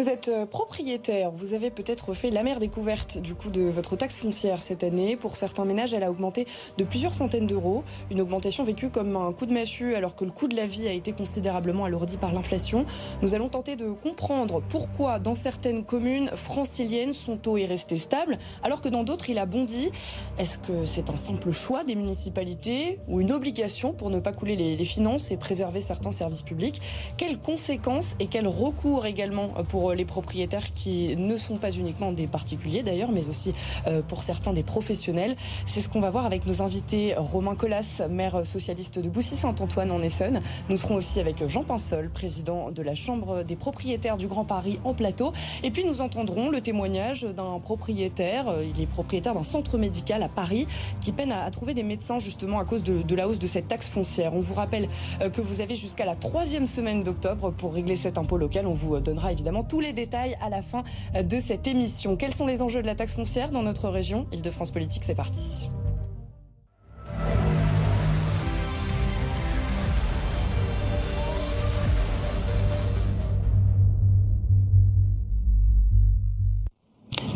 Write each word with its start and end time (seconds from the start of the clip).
Vous 0.00 0.08
êtes 0.08 0.28
euh, 0.28 0.46
propriétaire, 0.46 1.30
vous 1.30 1.52
avez 1.52 1.68
peut-être 1.68 2.14
fait 2.14 2.30
l'amère 2.30 2.58
découverte 2.58 3.18
du 3.18 3.34
coût 3.34 3.50
de 3.50 3.60
votre 3.60 3.96
taxe 3.96 4.16
foncière 4.16 4.62
cette 4.62 4.82
année. 4.82 5.14
Pour 5.14 5.36
certains 5.36 5.66
ménages, 5.66 5.92
elle 5.92 6.02
a 6.02 6.10
augmenté 6.10 6.46
de 6.78 6.84
plusieurs 6.84 7.12
centaines 7.12 7.46
d'euros. 7.46 7.84
Une 8.10 8.22
augmentation 8.22 8.64
vécue 8.64 8.88
comme 8.88 9.14
un 9.14 9.30
coup 9.34 9.44
de 9.44 9.52
massue 9.52 9.94
alors 9.94 10.16
que 10.16 10.24
le 10.24 10.30
coût 10.30 10.48
de 10.48 10.56
la 10.56 10.64
vie 10.64 10.88
a 10.88 10.92
été 10.92 11.12
considérablement 11.12 11.84
alourdi 11.84 12.16
par 12.16 12.32
l'inflation. 12.32 12.86
Nous 13.20 13.34
allons 13.34 13.50
tenter 13.50 13.76
de 13.76 13.90
comprendre 13.90 14.62
pourquoi 14.70 15.18
dans 15.18 15.34
certaines 15.34 15.84
communes 15.84 16.30
franciliennes 16.34 17.12
son 17.12 17.36
taux 17.36 17.58
est 17.58 17.66
resté 17.66 17.98
stable 17.98 18.38
alors 18.62 18.80
que 18.80 18.88
dans 18.88 19.04
d'autres 19.04 19.28
il 19.28 19.38
a 19.38 19.44
bondi. 19.44 19.90
Est-ce 20.38 20.56
que 20.56 20.86
c'est 20.86 21.10
un 21.10 21.16
simple 21.16 21.50
choix 21.50 21.84
des 21.84 21.94
municipalités 21.94 23.00
ou 23.06 23.20
une 23.20 23.32
obligation 23.32 23.92
pour 23.92 24.08
ne 24.08 24.18
pas 24.18 24.32
couler 24.32 24.56
les, 24.56 24.76
les 24.76 24.84
finances 24.86 25.30
et 25.30 25.36
préserver 25.36 25.82
certains 25.82 26.10
services 26.10 26.40
publics? 26.40 26.80
Quelles 27.18 27.38
conséquences 27.38 28.14
et 28.18 28.28
quels 28.28 28.48
recours 28.48 29.04
également 29.04 29.48
pour 29.68 29.89
pour 29.90 29.96
les 29.96 30.04
propriétaires 30.04 30.72
qui 30.72 31.16
ne 31.16 31.36
sont 31.36 31.56
pas 31.56 31.72
uniquement 31.72 32.12
des 32.12 32.28
particuliers 32.28 32.84
d'ailleurs, 32.84 33.10
mais 33.10 33.28
aussi 33.28 33.52
euh, 33.88 34.02
pour 34.02 34.22
certains 34.22 34.52
des 34.52 34.62
professionnels. 34.62 35.34
C'est 35.66 35.80
ce 35.80 35.88
qu'on 35.88 36.00
va 36.00 36.10
voir 36.10 36.26
avec 36.26 36.46
nos 36.46 36.62
invités 36.62 37.14
Romain 37.16 37.56
Collas, 37.56 38.02
maire 38.08 38.46
socialiste 38.46 39.00
de 39.00 39.08
Boussy-Saint-Antoine 39.08 39.90
en 39.90 39.98
Essonne. 39.98 40.42
Nous 40.68 40.76
serons 40.76 40.94
aussi 40.94 41.18
avec 41.18 41.44
Jean 41.48 41.64
Pinsol, 41.64 42.08
président 42.08 42.70
de 42.70 42.82
la 42.82 42.94
Chambre 42.94 43.42
des 43.42 43.56
propriétaires 43.56 44.16
du 44.16 44.28
Grand 44.28 44.44
Paris 44.44 44.78
en 44.84 44.94
plateau. 44.94 45.32
Et 45.64 45.72
puis 45.72 45.84
nous 45.84 46.02
entendrons 46.02 46.50
le 46.50 46.60
témoignage 46.60 47.22
d'un 47.22 47.58
propriétaire. 47.58 48.54
Il 48.62 48.80
est 48.80 48.86
propriétaire 48.86 49.34
d'un 49.34 49.42
centre 49.42 49.76
médical 49.76 50.22
à 50.22 50.28
Paris 50.28 50.68
qui 51.00 51.10
peine 51.10 51.32
à, 51.32 51.50
trouver 51.50 51.74
des 51.74 51.82
médecins 51.82 52.20
justement 52.20 52.60
à 52.60 52.64
cause 52.64 52.84
de, 52.84 53.02
de 53.02 53.14
la 53.16 53.26
hausse 53.26 53.40
de 53.40 53.48
cette 53.48 53.66
taxe 53.66 53.88
foncière. 53.88 54.36
On 54.36 54.40
vous 54.40 54.54
rappelle 54.54 54.88
euh, 55.20 55.30
que 55.30 55.40
vous 55.40 55.60
avez 55.60 55.74
jusqu'à 55.74 56.04
la 56.04 56.14
troisième 56.14 56.68
semaine 56.68 57.02
d'octobre 57.02 57.50
pour 57.50 57.74
régler 57.74 57.96
cet 57.96 58.18
impôt 58.18 58.36
local. 58.36 58.68
On 58.68 58.74
vous 58.74 59.00
donnera 59.00 59.32
évidemment 59.32 59.64
tous 59.64 59.79
les 59.80 59.92
détails 59.92 60.36
à 60.40 60.48
la 60.48 60.62
fin 60.62 60.84
de 61.14 61.38
cette 61.38 61.66
émission. 61.66 62.16
Quels 62.16 62.34
sont 62.34 62.46
les 62.46 62.62
enjeux 62.62 62.82
de 62.82 62.86
la 62.86 62.94
taxe 62.94 63.16
foncière 63.16 63.50
dans 63.50 63.62
notre 63.62 63.88
région? 63.88 64.26
Île-de-France 64.32 64.70
Politique, 64.70 65.02
c'est 65.04 65.14
parti. 65.14 65.70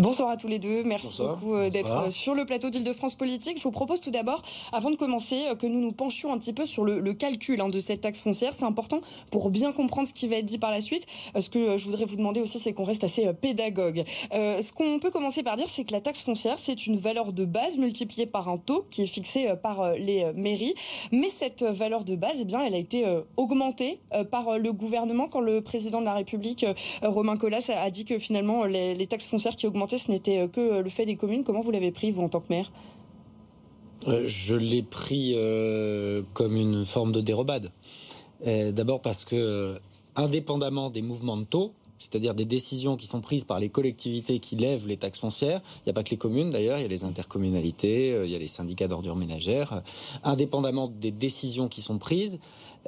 Bonsoir 0.05 0.29
à 0.29 0.37
tous 0.37 0.49
les 0.49 0.59
deux. 0.59 0.83
Merci 0.83 1.07
Bonsoir. 1.07 1.37
beaucoup 1.39 1.55
euh, 1.55 1.71
d'être 1.71 1.91
euh, 1.91 2.11
sur 2.11 2.35
le 2.35 2.45
plateau 2.45 2.69
d'Île-de-France 2.69 3.15
Politique. 3.15 3.57
Je 3.57 3.63
vous 3.63 3.71
propose 3.71 4.03
tout 4.03 4.11
d'abord, 4.11 4.43
avant 4.71 4.91
de 4.91 4.97
commencer, 4.97 5.45
euh, 5.47 5.55
que 5.55 5.67
nous 5.67 5.81
nous 5.81 5.93
penchions 5.93 6.31
un 6.31 6.37
petit 6.37 6.53
peu 6.53 6.67
sur 6.67 6.85
le, 6.85 7.01
le 7.01 7.15
calcul 7.15 7.59
hein, 7.63 7.71
de 7.71 7.81
cette 7.81 8.03
taxe 8.03 8.21
foncière. 8.21 8.53
C'est 8.53 8.67
important 8.67 9.01
pour 9.31 9.49
bien 9.49 9.73
comprendre 9.73 10.07
ce 10.07 10.13
qui 10.13 10.29
va 10.29 10.37
être 10.37 10.45
dit 10.45 10.59
par 10.59 10.71
la 10.71 10.83
suite. 10.83 11.07
Ce 11.41 11.49
que 11.49 11.79
je 11.79 11.87
voudrais 11.87 12.05
vous 12.05 12.17
demander 12.17 12.43
aussi, 12.43 12.59
c'est 12.59 12.75
qu'on 12.75 12.85
reste 12.85 13.03
assez 13.03 13.33
pédagogue. 13.33 14.05
Euh, 14.35 14.61
ce 14.61 14.75
qu'on 14.75 14.99
peut 14.99 15.11
commencer 15.11 15.43
par 15.43 15.57
dire, 15.57 15.71
c'est 15.71 15.85
que 15.85 15.93
la 15.93 16.03
taxe 16.03 16.21
foncière, 16.21 16.59
c'est 16.59 16.87
une 16.87 16.99
valeur 16.99 17.33
de 17.33 17.47
base 17.47 17.79
multipliée 17.79 18.27
par 18.27 18.51
un 18.51 18.59
taux 18.59 18.85
qui 18.91 19.05
est 19.05 19.07
fixé 19.07 19.55
par 19.63 19.95
les 19.95 20.31
mairies. 20.35 20.75
Mais 21.13 21.31
cette 21.31 21.63
valeur 21.63 22.05
de 22.05 22.15
base, 22.15 22.37
eh 22.41 22.45
bien, 22.45 22.63
elle 22.63 22.75
a 22.75 22.79
été 22.79 23.07
augmentée 23.39 24.01
par 24.31 24.59
le 24.59 24.71
gouvernement 24.75 25.29
quand 25.29 25.41
le 25.41 25.63
président 25.63 26.01
de 26.01 26.05
la 26.05 26.13
République, 26.13 26.67
Romain 27.03 27.39
Collas, 27.39 27.71
a 27.75 27.85
a 27.85 27.91
dit 27.91 28.05
que 28.05 28.19
finalement 28.19 28.65
les, 28.65 28.95
les 28.95 29.07
taxes 29.07 29.29
foncières 29.29 29.57
qui 29.57 29.67
augmentaient, 29.67 29.94
ce 29.99 30.11
n'était 30.11 30.39
euh, 30.39 30.49
que 30.49 30.61
euh, 30.61 30.83
le 30.83 30.91
fait 30.91 31.07
des 31.07 31.17
communes. 31.17 31.45
Comment 31.45 31.61
vous 31.61 31.71
l'avez 31.71 31.93
pris, 31.93 32.11
vous, 32.11 32.23
en 32.23 32.29
tant 32.29 32.41
que 32.41 32.49
maire? 32.51 32.71
Euh, 34.09 34.25
Je 34.27 34.55
l'ai 34.55 34.83
pris 34.83 35.37
comme 36.35 36.57
une 36.57 36.85
forme 36.85 37.13
de 37.13 37.21
dérobade. 37.21 37.73
D'abord 38.45 39.01
parce 39.01 39.25
que, 39.25 39.79
indépendamment 40.17 40.91
des 40.91 41.01
mouvements 41.01 41.39
de 41.39 41.45
taux, 41.45 41.73
c'est-à-dire 41.99 42.35
des 42.35 42.45
décisions 42.45 42.97
qui 42.97 43.07
sont 43.07 43.23
prises 43.23 43.45
par 43.45 43.59
les 43.59 43.71
collectivités 43.71 44.39
qui 44.39 44.57
lèvent 44.57 44.87
les 44.87 44.99
taxes 44.99 45.21
foncières, 45.21 45.63
il 45.79 45.83
n'y 45.87 45.91
a 45.91 45.95
pas 45.95 46.03
que 46.03 46.11
les 46.11 46.19
communes 46.19 46.51
d'ailleurs, 46.51 46.79
il 46.79 46.83
y 46.83 46.85
a 46.85 46.89
les 46.89 47.05
intercommunalités, 47.05 48.09
il 48.23 48.31
y 48.31 48.35
a 48.35 48.39
les 48.39 48.49
syndicats 48.49 48.87
d'ordures 48.87 49.17
ménagères, 49.17 49.83
indépendamment 50.25 50.89
des 50.89 51.11
décisions 51.11 51.69
qui 51.69 51.81
sont 51.81 51.97
prises, 51.97 52.39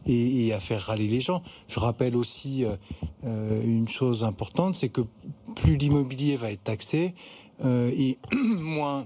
et, 0.07 0.51
à 0.51 0.59
faire 0.59 0.81
râler 0.81 1.07
les 1.07 1.21
gens. 1.21 1.43
Je 1.67 1.79
rappelle 1.79 2.15
aussi 2.15 2.65
une 3.23 3.87
chose 3.87 4.23
importante, 4.23 4.77
c'est 4.77 4.89
que 4.89 5.01
plus 5.53 5.77
l'immobilier 5.77 6.37
va 6.37 6.51
être 6.51 6.63
taxé 6.63 7.13
et 7.63 8.17
moins 8.57 9.05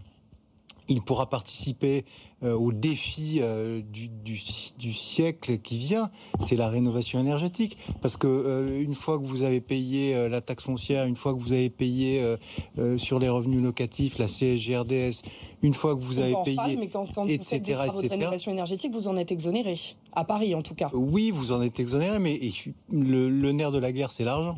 il 0.87 1.01
pourra 1.01 1.29
participer 1.29 2.05
euh, 2.43 2.53
au 2.53 2.71
défi 2.71 3.39
euh, 3.41 3.81
du, 3.81 4.07
du, 4.07 4.39
du 4.77 4.93
siècle 4.93 5.57
qui 5.59 5.77
vient, 5.77 6.09
c'est 6.39 6.55
la 6.55 6.69
rénovation 6.69 7.19
énergétique. 7.19 7.77
Parce 8.01 8.17
que 8.17 8.27
euh, 8.27 8.81
une 8.81 8.95
fois 8.95 9.17
que 9.19 9.23
vous 9.23 9.43
avez 9.43 9.61
payé 9.61 10.15
euh, 10.15 10.29
la 10.29 10.41
taxe 10.41 10.63
foncière, 10.65 11.05
une 11.05 11.15
fois 11.15 11.33
que 11.33 11.39
vous 11.39 11.53
avez 11.53 11.69
payé 11.69 12.21
euh, 12.21 12.37
euh, 12.77 12.97
sur 12.97 13.19
les 13.19 13.29
revenus 13.29 13.61
locatifs 13.61 14.17
la 14.17 14.27
CSGRDS, 14.27 15.21
une 15.61 15.73
fois 15.73 15.95
que 15.95 16.01
vous 16.01 16.19
avez 16.19 16.35
payé, 16.43 16.57
reparler, 16.57 16.77
mais 16.77 16.87
quand, 16.87 17.07
quand 17.13 17.23
vous 17.23 17.29
faites 17.29 17.63
des 17.63 17.71
etc., 17.71 17.73
travaux 17.73 18.01
de 18.01 18.05
etc. 18.05 18.19
rénovation 18.19 18.51
énergétique, 18.51 18.93
vous 18.93 19.07
en 19.07 19.17
êtes 19.17 19.31
exonéré. 19.31 19.75
À 20.13 20.23
Paris, 20.23 20.55
en 20.55 20.61
tout 20.61 20.75
cas. 20.75 20.89
Oui, 20.93 21.31
vous 21.31 21.51
en 21.51 21.61
êtes 21.61 21.79
exonéré, 21.79 22.19
mais 22.19 22.35
et 22.35 22.53
le, 22.91 23.29
le 23.29 23.51
nerf 23.51 23.71
de 23.71 23.79
la 23.79 23.91
guerre, 23.91 24.11
c'est 24.11 24.23
l'argent. 24.23 24.57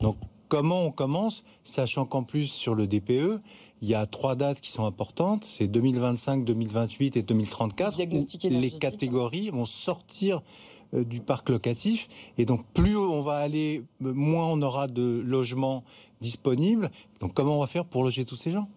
Donc, 0.00 0.16
comment 0.52 0.82
on 0.84 0.90
commence, 0.90 1.44
sachant 1.64 2.04
qu'en 2.04 2.24
plus, 2.24 2.44
sur 2.44 2.74
le 2.74 2.86
DPE, 2.86 3.40
il 3.80 3.88
y 3.88 3.94
a 3.94 4.04
trois 4.04 4.34
dates 4.34 4.60
qui 4.60 4.70
sont 4.70 4.84
importantes, 4.84 5.44
c'est 5.46 5.66
2025, 5.66 6.44
2028 6.44 7.16
et 7.16 7.22
2034, 7.22 7.94
Diagnostic 7.94 8.44
où 8.44 8.48
les 8.50 8.70
catégories 8.70 9.48
vont 9.48 9.64
sortir 9.64 10.42
euh, 10.92 11.04
du 11.04 11.20
parc 11.22 11.48
locatif, 11.48 12.06
et 12.36 12.44
donc 12.44 12.66
plus 12.74 12.98
on 12.98 13.22
va 13.22 13.36
aller, 13.36 13.82
euh, 14.04 14.12
moins 14.12 14.46
on 14.46 14.60
aura 14.60 14.88
de 14.88 15.22
logements 15.24 15.84
disponibles. 16.20 16.90
Donc, 17.20 17.32
comment 17.32 17.56
on 17.56 17.60
va 17.60 17.66
faire 17.66 17.86
pour 17.86 18.04
loger 18.04 18.26
tous 18.26 18.36
ces 18.36 18.50
gens? 18.50 18.68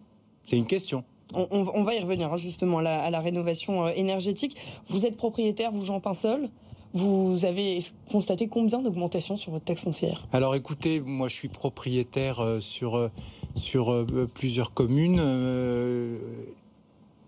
C'est 0.45 0.55
une 0.55 0.67
question. 0.67 1.03
On, 1.33 1.45
on- 1.51 1.69
on 1.73 1.83
va 1.83 1.93
y 1.95 1.99
revenir 1.99 2.31
hein, 2.31 2.37
justement 2.37 2.77
à 2.77 2.83
la, 2.83 3.03
à 3.03 3.09
la 3.09 3.19
rénovation 3.19 3.87
euh, 3.87 3.91
énergétique. 3.97 4.55
Vous 4.87 5.05
êtes 5.05 5.17
propriétaire, 5.17 5.71
vous 5.73 5.83
Jean 5.83 5.99
Pinsol? 5.99 6.47
Vous 6.95 7.43
avez 7.43 7.83
constaté 8.09 8.47
combien 8.47 8.81
d'augmentation 8.81 9.35
sur 9.35 9.51
votre 9.51 9.65
taxe 9.65 9.81
foncière? 9.81 10.25
Alors 10.31 10.55
écoutez, 10.55 11.01
moi 11.01 11.27
je 11.27 11.35
suis 11.35 11.49
propriétaire 11.49 12.39
euh, 12.39 12.61
sur, 12.61 12.95
euh, 12.95 13.11
sur 13.53 13.91
euh, 13.91 14.29
plusieurs 14.33 14.73
communes 14.73 15.19
euh, 15.19 16.17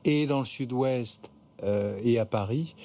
et 0.05 0.25
dans 0.25 0.39
le 0.39 0.45
sud-ouest 0.45 1.29
euh, 1.63 1.99
et 2.01 2.17
à 2.17 2.25
Paris. 2.25 2.75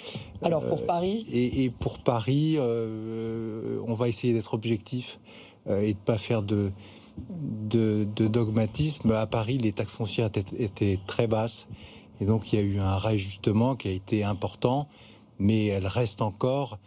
Alors 0.43 0.67
pour 0.67 0.85
Paris, 0.85 1.25
Et, 1.31 1.63
et 1.63 1.71
pour 1.71 2.01
Paris, 2.01 2.59
on 2.59 3.95
va 3.95 4.09
essayer 4.09 4.33
d'être 4.33 4.53
objectif 4.53 5.21
et 5.71 5.95
de 5.95 5.99
pas 5.99 6.19
faire 6.19 6.43
de, 6.43 6.73
de, 7.71 8.09
de 8.17 8.27
dogmatisme. 8.27 9.13
À 9.13 9.29
Paris, 9.29 9.57
les 9.59 9.73
taxes 9.73 9.93
foncières 9.93 10.27
étaient, 10.27 10.65
étaient 10.65 10.99
très 11.07 11.29
basses 11.29 11.69
et 12.21 12.25
donc 12.25 12.53
il 12.53 12.59
y 12.59 12.63
a 12.63 12.65
eu 12.65 12.79
un 12.81 12.97
réajustement 12.97 13.77
qui 13.77 13.87
a 13.87 13.93
été 13.93 14.25
important, 14.25 14.89
mais 15.43 15.67
elle 15.67 15.87
reste 15.87 16.23
encore 16.23 16.79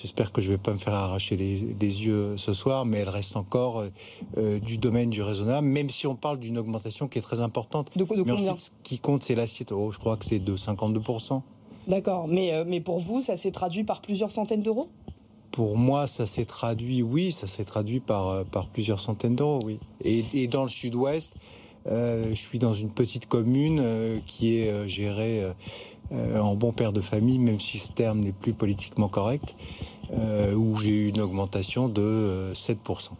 J'espère 0.00 0.32
que 0.32 0.40
je 0.40 0.46
ne 0.46 0.54
vais 0.54 0.62
pas 0.62 0.72
me 0.72 0.78
faire 0.78 0.94
arracher 0.94 1.36
les, 1.36 2.06
yeux 2.06 2.38
ce 2.38 2.54
soir, 2.54 2.86
mais 2.86 3.00
elle 3.00 3.10
reste 3.10 3.36
encore 3.36 3.84
du 4.62 4.78
domaine 4.78 5.10
du 5.10 5.20
raisonnable, 5.20 5.66
même 5.66 5.90
si 5.90 6.06
on 6.06 6.16
parle 6.16 6.38
d'une 6.38 6.56
augmentation 6.56 7.06
qui 7.06 7.18
est 7.18 7.22
très 7.22 7.40
importante. 7.40 7.90
De, 7.98 8.04
de 8.04 8.22
combien 8.22 8.56
Ce 8.56 8.70
qui 8.82 8.98
compte, 8.98 9.24
c'est 9.24 9.34
l'assiette. 9.34 9.72
Oh, 9.72 9.90
je 9.92 9.98
crois 9.98 10.16
que 10.16 10.24
c'est 10.24 10.38
de 10.38 10.56
52%. 10.56 11.42
D'accord, 11.86 12.28
mais, 12.28 12.64
mais 12.64 12.80
pour 12.80 13.00
vous, 13.00 13.20
ça 13.20 13.36
s'est 13.36 13.50
traduit 13.50 13.84
par 13.84 14.00
plusieurs 14.00 14.30
centaines 14.30 14.62
d'euros? 14.62 14.88
Pour 15.50 15.76
moi, 15.76 16.06
ça 16.06 16.26
s'est 16.26 16.44
traduit, 16.44 17.02
oui, 17.02 17.32
ça 17.32 17.46
s'est 17.46 17.64
traduit 17.64 18.00
par, 18.00 18.28
euh, 18.28 18.44
par 18.44 18.68
plusieurs 18.68 19.00
centaines 19.00 19.34
d'euros, 19.34 19.60
oui. 19.64 19.80
Et, 20.04 20.46
dans 20.46 20.62
le 20.62 20.68
sud-ouest, 20.68 21.34
euh, 21.36 21.40
je 21.88 22.34
suis 22.34 22.58
dans 22.58 22.74
une 22.74 22.90
petite 22.90 23.26
commune 23.26 23.80
euh, 23.80 24.18
qui 24.26 24.58
est 24.58 24.88
gérée 24.88 25.44
en 26.10 26.54
bon 26.54 26.72
père 26.72 26.92
de 26.92 27.02
famille, 27.02 27.38
même 27.38 27.60
si 27.60 27.78
ce 27.78 27.92
terme 27.92 28.20
n'est 28.20 28.32
plus 28.32 28.54
politiquement 28.54 29.08
correct, 29.08 29.54
où 30.56 30.76
j'ai 30.76 30.90
eu 30.90 31.08
une 31.08 31.20
augmentation 31.20 31.88
de 31.88 32.50
7%. 32.54 33.10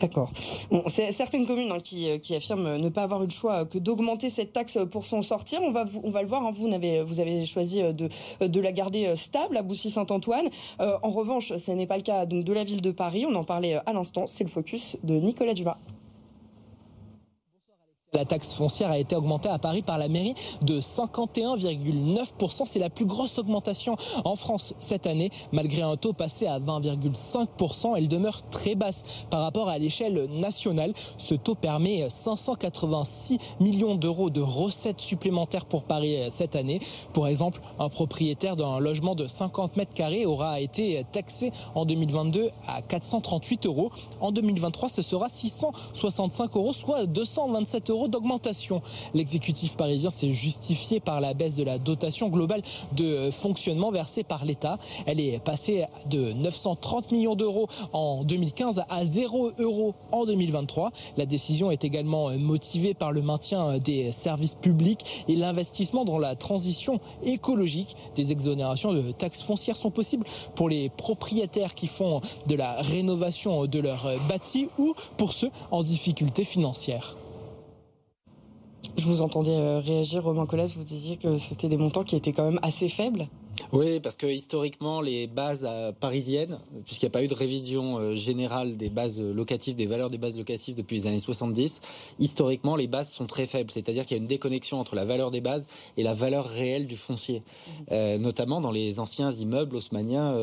D'accord. 0.00 0.30
Bon, 0.70 0.82
c'est 0.86 1.12
certaines 1.12 1.46
communes 1.46 1.70
hein, 1.72 1.78
qui, 1.78 2.10
euh, 2.10 2.36
affirment 2.36 2.78
ne 2.78 2.88
pas 2.88 3.02
avoir 3.02 3.22
eu 3.22 3.26
le 3.26 3.30
choix 3.30 3.66
que 3.66 3.76
d'augmenter 3.76 4.30
cette 4.30 4.52
taxe 4.52 4.78
pour 4.90 5.04
s'en 5.04 5.20
sortir. 5.20 5.60
On 5.62 5.70
va, 5.70 5.84
on 6.02 6.10
va 6.10 6.22
le 6.22 6.28
voir. 6.28 6.44
Hein, 6.44 6.50
vous, 6.52 6.72
avez, 6.72 7.02
vous 7.02 7.20
avez 7.20 7.44
choisi 7.44 7.82
de, 7.82 8.08
de 8.40 8.60
la 8.60 8.72
garder 8.72 9.14
stable 9.14 9.58
à 9.58 9.62
Boussy-Saint-Antoine. 9.62 10.48
Euh, 10.80 10.96
en 11.02 11.10
revanche, 11.10 11.54
ce 11.54 11.70
n'est 11.72 11.86
pas 11.86 11.96
le 11.96 12.02
cas 12.02 12.24
donc, 12.24 12.44
de 12.44 12.52
la 12.52 12.64
ville 12.64 12.80
de 12.80 12.90
Paris. 12.90 13.26
On 13.28 13.34
en 13.34 13.44
parlait 13.44 13.74
à 13.74 13.92
l'instant. 13.92 14.26
C'est 14.26 14.44
le 14.44 14.50
focus 14.50 14.96
de 15.02 15.16
Nicolas 15.16 15.52
Dumas. 15.52 15.76
La 18.12 18.24
taxe 18.24 18.54
foncière 18.54 18.90
a 18.90 18.98
été 18.98 19.14
augmentée 19.14 19.48
à 19.48 19.60
Paris 19.60 19.82
par 19.82 19.96
la 19.96 20.08
mairie 20.08 20.34
de 20.62 20.80
51,9%. 20.80 22.62
C'est 22.66 22.80
la 22.80 22.90
plus 22.90 23.04
grosse 23.04 23.38
augmentation 23.38 23.96
en 24.24 24.34
France 24.34 24.74
cette 24.80 25.06
année. 25.06 25.30
Malgré 25.52 25.82
un 25.82 25.94
taux 25.94 26.12
passé 26.12 26.48
à 26.48 26.58
20,5%, 26.58 27.94
elle 27.96 28.08
demeure 28.08 28.42
très 28.50 28.74
basse 28.74 29.04
par 29.30 29.42
rapport 29.42 29.68
à 29.68 29.78
l'échelle 29.78 30.26
nationale. 30.40 30.92
Ce 31.18 31.36
taux 31.36 31.54
permet 31.54 32.10
586 32.10 33.38
millions 33.60 33.94
d'euros 33.94 34.28
de 34.28 34.40
recettes 34.40 35.00
supplémentaires 35.00 35.64
pour 35.64 35.84
Paris 35.84 36.16
cette 36.30 36.56
année. 36.56 36.80
Pour 37.12 37.28
exemple, 37.28 37.60
un 37.78 37.90
propriétaire 37.90 38.56
d'un 38.56 38.80
logement 38.80 39.14
de 39.14 39.28
50 39.28 39.76
mètres 39.76 39.94
carrés 39.94 40.26
aura 40.26 40.58
été 40.58 41.04
taxé 41.12 41.52
en 41.76 41.84
2022 41.84 42.50
à 42.66 42.82
438 42.82 43.66
euros. 43.66 43.92
En 44.20 44.32
2023, 44.32 44.88
ce 44.88 45.02
sera 45.02 45.28
665 45.28 46.56
euros, 46.56 46.72
soit 46.72 47.06
227 47.06 47.90
euros 47.90 47.99
d'augmentation. 48.08 48.82
L'exécutif 49.14 49.76
parisien 49.76 50.10
s'est 50.10 50.32
justifié 50.32 51.00
par 51.00 51.20
la 51.20 51.34
baisse 51.34 51.54
de 51.54 51.64
la 51.64 51.78
dotation 51.78 52.28
globale 52.28 52.62
de 52.96 53.30
fonctionnement 53.30 53.90
versée 53.90 54.22
par 54.22 54.44
l'État. 54.44 54.78
Elle 55.06 55.20
est 55.20 55.42
passée 55.42 55.84
de 56.08 56.32
930 56.32 57.12
millions 57.12 57.34
d'euros 57.34 57.68
en 57.92 58.24
2015 58.24 58.82
à 58.88 59.04
0 59.04 59.52
euros 59.58 59.94
en 60.12 60.24
2023. 60.24 60.90
La 61.16 61.26
décision 61.26 61.70
est 61.70 61.84
également 61.84 62.30
motivée 62.38 62.94
par 62.94 63.12
le 63.12 63.22
maintien 63.22 63.78
des 63.78 64.12
services 64.12 64.54
publics 64.54 65.24
et 65.28 65.36
l'investissement 65.36 66.04
dans 66.04 66.18
la 66.18 66.34
transition 66.34 67.00
écologique. 67.24 67.96
Des 68.14 68.32
exonérations 68.32 68.92
de 68.92 69.12
taxes 69.12 69.42
foncières 69.42 69.76
sont 69.76 69.90
possibles 69.90 70.26
pour 70.54 70.68
les 70.68 70.88
propriétaires 70.88 71.74
qui 71.74 71.86
font 71.86 72.20
de 72.46 72.54
la 72.54 72.74
rénovation 72.82 73.66
de 73.66 73.78
leur 73.78 74.06
bâti 74.28 74.68
ou 74.78 74.94
pour 75.16 75.32
ceux 75.32 75.50
en 75.70 75.82
difficulté 75.82 76.44
financière. 76.44 77.16
Je 78.96 79.04
vous 79.04 79.22
entendais 79.22 79.50
euh, 79.50 79.78
réagir, 79.78 80.24
Romain 80.24 80.46
Collas, 80.46 80.74
vous 80.76 80.84
disiez 80.84 81.16
que 81.16 81.36
c'était 81.36 81.68
des 81.68 81.76
montants 81.76 82.02
qui 82.02 82.16
étaient 82.16 82.32
quand 82.32 82.44
même 82.44 82.60
assez 82.62 82.88
faibles. 82.88 83.28
Oui, 83.72 84.00
parce 84.00 84.16
que 84.16 84.26
historiquement, 84.26 85.00
les 85.00 85.26
bases 85.26 85.66
euh, 85.68 85.92
parisiennes, 85.92 86.58
puisqu'il 86.84 87.04
n'y 87.04 87.10
a 87.10 87.12
pas 87.12 87.22
eu 87.22 87.28
de 87.28 87.34
révision 87.34 87.98
euh, 87.98 88.14
générale 88.14 88.76
des 88.76 88.90
bases 88.90 89.20
locatives, 89.20 89.76
des 89.76 89.86
valeurs 89.86 90.10
des 90.10 90.18
bases 90.18 90.36
locatives 90.36 90.74
depuis 90.74 90.96
les 90.96 91.06
années 91.06 91.18
70, 91.18 91.80
historiquement, 92.18 92.74
les 92.74 92.88
bases 92.88 93.10
sont 93.10 93.26
très 93.26 93.46
faibles. 93.46 93.70
C'est-à-dire 93.70 94.06
qu'il 94.06 94.16
y 94.16 94.20
a 94.20 94.22
une 94.22 94.28
déconnexion 94.28 94.80
entre 94.80 94.96
la 94.96 95.04
valeur 95.04 95.30
des 95.30 95.40
bases 95.40 95.66
et 95.96 96.02
la 96.02 96.14
valeur 96.14 96.46
réelle 96.46 96.86
du 96.86 96.96
foncier, 96.96 97.42
mmh. 97.90 98.16
notamment 98.16 98.60
dans 98.60 98.72
les 98.72 98.98
anciens 98.98 99.30
immeubles 99.30 99.76
haussmanniens 99.76 100.34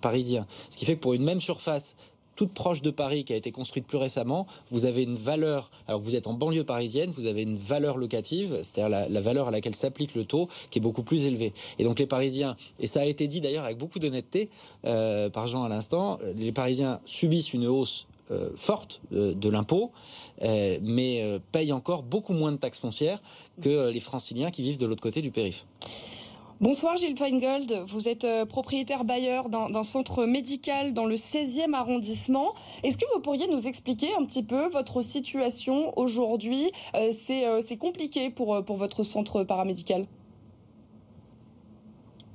parisiens. 0.00 0.46
Ce 0.70 0.76
qui 0.76 0.84
fait 0.84 0.96
que 0.96 1.00
pour 1.00 1.14
une 1.14 1.22
même 1.22 1.40
surface, 1.40 1.96
toute 2.36 2.52
proche 2.52 2.82
de 2.82 2.90
Paris 2.90 3.24
qui 3.24 3.32
a 3.32 3.36
été 3.36 3.52
construite 3.52 3.86
plus 3.86 3.98
récemment, 3.98 4.46
vous 4.70 4.84
avez 4.84 5.02
une 5.02 5.14
valeur, 5.14 5.70
alors 5.86 6.00
que 6.00 6.04
vous 6.06 6.14
êtes 6.14 6.26
en 6.26 6.34
banlieue 6.34 6.64
parisienne, 6.64 7.10
vous 7.10 7.26
avez 7.26 7.42
une 7.42 7.54
valeur 7.54 7.96
locative, 7.96 8.58
c'est-à-dire 8.62 9.06
la, 9.08 9.20
valeur 9.20 9.48
à 9.48 9.50
laquelle 9.50 9.74
s'applique 9.74 10.14
le 10.14 10.24
taux, 10.24 10.48
qui 10.70 10.78
est 10.78 10.82
beaucoup 10.82 11.02
plus 11.02 11.24
élevée. 11.24 11.52
Et 11.78 11.84
donc 11.84 11.98
les 11.98 12.06
Parisiens, 12.06 12.56
et 12.78 12.86
ça 12.86 13.00
a 13.00 13.04
été 13.04 13.28
dit 13.28 13.40
d'ailleurs 13.40 13.64
avec 13.64 13.78
beaucoup 13.78 13.98
d'honnêteté 13.98 14.50
euh, 14.84 15.30
par 15.30 15.46
Jean 15.46 15.64
à 15.64 15.68
l'instant, 15.68 16.18
les 16.36 16.52
Parisiens 16.52 17.00
subissent 17.04 17.52
une 17.52 17.66
hausse 17.66 18.06
euh, 18.30 18.50
forte 18.56 19.00
euh, 19.12 19.34
de 19.34 19.48
l'impôt, 19.48 19.92
mais 20.40 21.40
payent 21.52 21.72
encore 21.72 22.02
beaucoup 22.02 22.32
moins 22.32 22.52
de 22.52 22.56
taxes 22.56 22.78
foncières 22.78 23.20
que 23.62 23.88
les 23.88 24.00
franciliens 24.00 24.50
qui 24.50 24.62
vivent 24.62 24.78
de 24.78 24.86
l'autre 24.86 25.02
côté 25.02 25.22
du 25.22 25.30
périph'. 25.30 25.64
Bonsoir 26.60 26.96
Gilles 26.96 27.16
Feingold, 27.16 27.82
vous 27.84 28.08
êtes 28.08 28.22
euh, 28.22 28.46
propriétaire 28.46 29.04
bailleur 29.04 29.50
d'un 29.50 29.82
centre 29.82 30.24
médical 30.24 30.94
dans 30.94 31.04
le 31.04 31.16
16e 31.16 31.74
arrondissement. 31.74 32.54
Est-ce 32.84 32.96
que 32.96 33.04
vous 33.12 33.20
pourriez 33.20 33.48
nous 33.48 33.66
expliquer 33.66 34.06
un 34.16 34.24
petit 34.24 34.44
peu 34.44 34.68
votre 34.68 35.02
situation 35.02 35.92
aujourd'hui? 35.98 36.70
Euh, 36.94 37.10
euh, 37.30 37.60
C'est 37.60 37.76
compliqué 37.76 38.30
pour, 38.30 38.64
pour 38.64 38.76
votre 38.76 39.02
centre 39.02 39.42
paramédical 39.42 40.06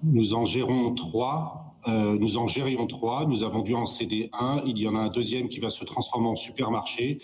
Nous 0.04 0.34
en 0.34 0.44
gérons 0.44 0.94
trois. 0.96 1.76
nous 1.88 2.38
en 2.38 2.46
gérions 2.46 2.88
trois. 2.88 3.26
Nous 3.26 3.44
avons 3.44 3.62
dû 3.62 3.74
en 3.74 3.86
céder 3.86 4.30
un. 4.34 4.62
Il 4.66 4.78
y 4.78 4.88
en 4.88 4.96
a 4.96 5.00
un 5.00 5.10
deuxième 5.10 5.48
qui 5.48 5.62
va 5.62 5.70
se 5.70 5.86
transformer 5.86 6.28
en 6.28 6.36
supermarché. 6.36 7.20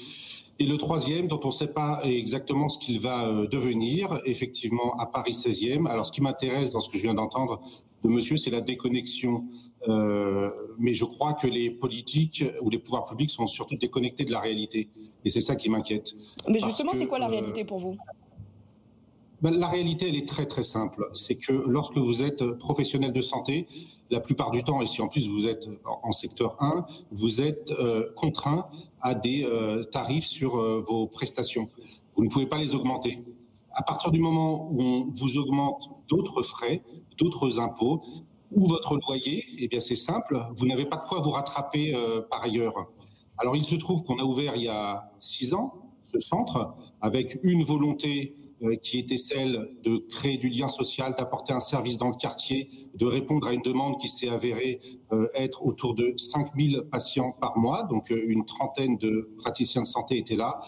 Et 0.57 0.65
le 0.65 0.77
troisième, 0.77 1.27
dont 1.27 1.39
on 1.43 1.47
ne 1.47 1.53
sait 1.53 1.67
pas 1.67 1.99
exactement 2.03 2.69
ce 2.69 2.79
qu'il 2.79 2.99
va 2.99 3.27
euh, 3.27 3.47
devenir, 3.47 4.21
effectivement, 4.25 4.97
à 4.99 5.05
Paris 5.05 5.33
16e. 5.33 5.85
Alors, 5.87 6.05
ce 6.05 6.13
qui 6.13 6.21
m'intéresse 6.21 6.71
dans 6.71 6.79
ce 6.79 6.89
que 6.89 6.97
je 6.97 7.03
viens 7.03 7.13
d'entendre 7.13 7.61
de 8.03 8.09
monsieur, 8.09 8.37
c'est 8.37 8.51
la 8.51 8.61
déconnexion. 8.61 9.43
Euh, 9.89 10.49
mais 10.79 10.93
je 10.93 11.03
crois 11.03 11.33
que 11.33 11.47
les 11.47 11.69
politiques 11.69 12.43
ou 12.61 12.69
les 12.69 12.79
pouvoirs 12.79 13.05
publics 13.05 13.31
sont 13.31 13.47
surtout 13.47 13.75
déconnectés 13.75 14.23
de 14.23 14.31
la 14.31 14.39
réalité. 14.39 14.87
Et 15.25 15.29
c'est 15.29 15.41
ça 15.41 15.55
qui 15.55 15.69
m'inquiète. 15.69 16.13
Mais 16.47 16.59
justement, 16.59 16.93
c'est 16.93 17.07
quoi 17.07 17.19
la 17.19 17.25
euh, 17.25 17.31
réalité 17.31 17.65
pour 17.65 17.79
vous? 17.79 17.97
Ben, 19.41 19.51
La 19.51 19.67
réalité, 19.67 20.09
elle 20.09 20.15
est 20.15 20.27
très 20.27 20.45
très 20.45 20.63
simple. 20.63 21.09
C'est 21.13 21.35
que 21.35 21.53
lorsque 21.53 21.97
vous 21.97 22.23
êtes 22.23 22.43
professionnel 22.53 23.13
de 23.13 23.21
santé, 23.21 23.67
la 24.11 24.19
plupart 24.19 24.51
du 24.51 24.63
temps, 24.63 24.81
et 24.81 24.87
si 24.87 25.01
en 25.01 25.07
plus 25.07 25.27
vous 25.27 25.47
êtes 25.47 25.67
en 25.85 26.11
secteur 26.11 26.57
1, 26.59 26.85
vous 27.11 27.41
êtes 27.41 27.71
euh, 27.71 28.11
contraint 28.15 28.67
à 29.01 29.15
des 29.15 29.43
euh, 29.43 29.83
tarifs 29.85 30.25
sur 30.25 30.57
euh, 30.57 30.81
vos 30.85 31.07
prestations. 31.07 31.69
Vous 32.15 32.23
ne 32.23 32.29
pouvez 32.29 32.45
pas 32.45 32.57
les 32.57 32.75
augmenter. 32.75 33.23
À 33.73 33.83
partir 33.83 34.11
du 34.11 34.19
moment 34.19 34.69
où 34.71 34.81
on 34.81 35.07
vous 35.11 35.37
augmente 35.37 35.89
d'autres 36.07 36.43
frais, 36.43 36.83
d'autres 37.17 37.59
impôts, 37.59 38.01
ou 38.51 38.67
votre 38.67 38.95
loyer, 38.95 39.43
eh 39.57 39.67
bien 39.67 39.79
c'est 39.79 39.95
simple, 39.95 40.39
vous 40.55 40.65
n'avez 40.65 40.85
pas 40.85 40.97
de 40.97 41.07
quoi 41.07 41.19
vous 41.19 41.31
rattraper 41.31 41.93
par 42.29 42.43
ailleurs. 42.43 42.87
Alors 43.37 43.55
il 43.57 43.65
se 43.65 43.75
trouve 43.75 44.03
qu'on 44.03 44.17
a 44.19 44.23
ouvert 44.23 44.55
il 44.55 44.63
y 44.63 44.69
a 44.69 45.11
six 45.19 45.53
ans 45.53 45.73
ce 46.03 46.19
centre 46.19 46.73
avec 47.01 47.37
une 47.43 47.63
volonté 47.63 48.35
qui 48.81 48.99
était 48.99 49.17
celle 49.17 49.69
de 49.83 49.97
créer 50.09 50.37
du 50.37 50.49
lien 50.49 50.67
social, 50.67 51.15
d'apporter 51.17 51.53
un 51.53 51.59
service 51.59 51.97
dans 51.97 52.09
le 52.09 52.15
quartier, 52.15 52.69
de 52.95 53.05
répondre 53.05 53.47
à 53.47 53.53
une 53.53 53.61
demande 53.61 53.99
qui 53.99 54.09
s'est 54.09 54.29
avérée 54.29 54.79
euh, 55.11 55.27
être 55.33 55.65
autour 55.65 55.93
de 55.93 56.13
5000 56.17 56.83
patients 56.91 57.35
par 57.39 57.57
mois, 57.57 57.83
donc 57.83 58.11
euh, 58.11 58.23
une 58.27 58.45
trentaine 58.45 58.97
de 58.97 59.29
praticiens 59.37 59.81
de 59.81 59.87
santé 59.87 60.17
étaient 60.17 60.35
là. 60.35 60.61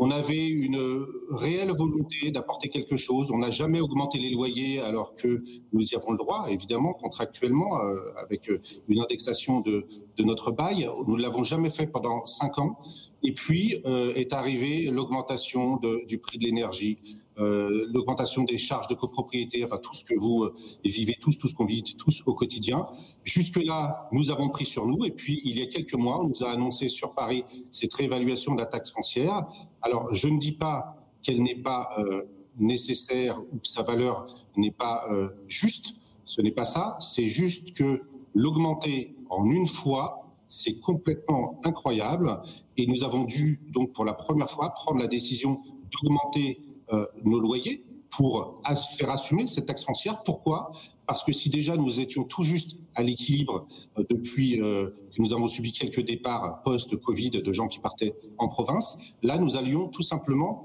On 0.00 0.12
avait 0.12 0.46
une 0.46 1.04
réelle 1.28 1.72
volonté 1.72 2.30
d'apporter 2.30 2.68
quelque 2.68 2.96
chose. 2.96 3.32
On 3.32 3.38
n'a 3.38 3.50
jamais 3.50 3.80
augmenté 3.80 4.18
les 4.18 4.30
loyers 4.30 4.78
alors 4.78 5.16
que 5.16 5.42
nous 5.72 5.82
y 5.82 5.96
avons 5.96 6.12
le 6.12 6.18
droit, 6.18 6.46
évidemment, 6.48 6.92
contractuellement, 6.92 7.80
avec 8.16 8.48
une 8.86 9.00
indexation 9.00 9.58
de, 9.58 9.88
de 10.16 10.22
notre 10.22 10.52
bail. 10.52 10.88
Nous 11.08 11.16
ne 11.16 11.22
l'avons 11.22 11.42
jamais 11.42 11.70
fait 11.70 11.88
pendant 11.88 12.24
cinq 12.26 12.58
ans. 12.60 12.78
Et 13.22 13.32
puis 13.32 13.82
est 13.84 14.32
arrivée 14.32 14.90
l'augmentation 14.90 15.80
du 16.06 16.18
prix 16.18 16.38
de 16.38 16.44
l'énergie, 16.44 16.98
euh, 17.40 17.86
l'augmentation 17.92 18.42
des 18.42 18.58
charges 18.58 18.88
de 18.88 18.94
copropriété, 18.94 19.62
enfin 19.62 19.78
tout 19.78 19.94
ce 19.94 20.02
que 20.02 20.14
vous 20.14 20.42
euh, 20.42 20.56
vivez 20.84 21.16
tous, 21.20 21.38
tout 21.38 21.46
ce 21.46 21.54
qu'on 21.54 21.66
vit 21.66 21.84
tous 21.96 22.24
au 22.26 22.34
quotidien. 22.34 22.86
Jusque-là, 23.22 24.08
nous 24.10 24.32
avons 24.32 24.48
pris 24.48 24.64
sur 24.64 24.86
nous, 24.86 25.04
et 25.04 25.12
puis 25.12 25.40
il 25.44 25.56
y 25.56 25.62
a 25.62 25.66
quelques 25.66 25.94
mois, 25.94 26.20
on 26.20 26.28
nous 26.28 26.42
a 26.42 26.50
annoncé 26.50 26.88
sur 26.88 27.14
Paris 27.14 27.44
cette 27.70 27.94
réévaluation 27.94 28.54
de 28.54 28.60
la 28.60 28.66
taxe 28.66 28.90
foncière. 28.90 29.46
Alors, 29.82 30.12
je 30.12 30.26
ne 30.26 30.38
dis 30.38 30.50
pas 30.50 30.96
qu'elle 31.22 31.40
n'est 31.40 31.62
pas 31.62 31.90
euh, 31.98 32.22
nécessaire 32.58 33.40
ou 33.52 33.58
que 33.58 33.68
sa 33.68 33.82
valeur 33.82 34.26
n'est 34.56 34.72
pas 34.72 35.06
juste, 35.46 35.94
ce 36.24 36.42
n'est 36.42 36.50
pas 36.50 36.64
ça, 36.64 36.96
c'est 37.00 37.28
juste 37.28 37.72
que 37.76 38.02
l'augmenter 38.34 39.14
en 39.30 39.48
une 39.48 39.68
fois, 39.68 40.26
c'est 40.48 40.80
complètement 40.80 41.60
incroyable, 41.62 42.40
et 42.78 42.86
nous 42.86 43.04
avons 43.04 43.24
dû 43.24 43.60
donc 43.68 43.92
pour 43.92 44.04
la 44.04 44.14
première 44.14 44.48
fois 44.48 44.70
prendre 44.70 45.00
la 45.00 45.08
décision 45.08 45.60
d'augmenter 45.92 46.60
euh, 46.92 47.04
nos 47.24 47.40
loyers 47.40 47.84
pour 48.10 48.62
faire 48.96 49.10
assumer 49.10 49.46
cette 49.46 49.66
taxe 49.66 49.84
foncière. 49.84 50.22
Pourquoi? 50.22 50.72
Parce 51.06 51.24
que 51.24 51.32
si 51.32 51.50
déjà 51.50 51.76
nous 51.76 52.00
étions 52.00 52.24
tout 52.24 52.42
juste 52.42 52.78
à 52.94 53.02
l'équilibre 53.02 53.66
euh, 53.98 54.04
depuis 54.08 54.60
euh, 54.60 54.90
que 55.14 55.20
nous 55.20 55.34
avons 55.34 55.48
subi 55.48 55.72
quelques 55.72 56.00
départs 56.00 56.62
post-Covid 56.62 57.30
de 57.30 57.52
gens 57.52 57.66
qui 57.66 57.80
partaient 57.80 58.14
en 58.38 58.48
province, 58.48 58.98
là 59.22 59.38
nous 59.38 59.56
allions 59.56 59.88
tout 59.88 60.02
simplement 60.02 60.64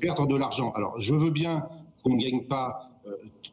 perdre 0.00 0.28
de 0.28 0.36
l'argent. 0.36 0.72
Alors 0.76 1.00
je 1.00 1.12
veux 1.12 1.30
bien 1.30 1.66
qu'on 2.02 2.10
ne 2.10 2.22
gagne 2.22 2.46
pas 2.46 2.95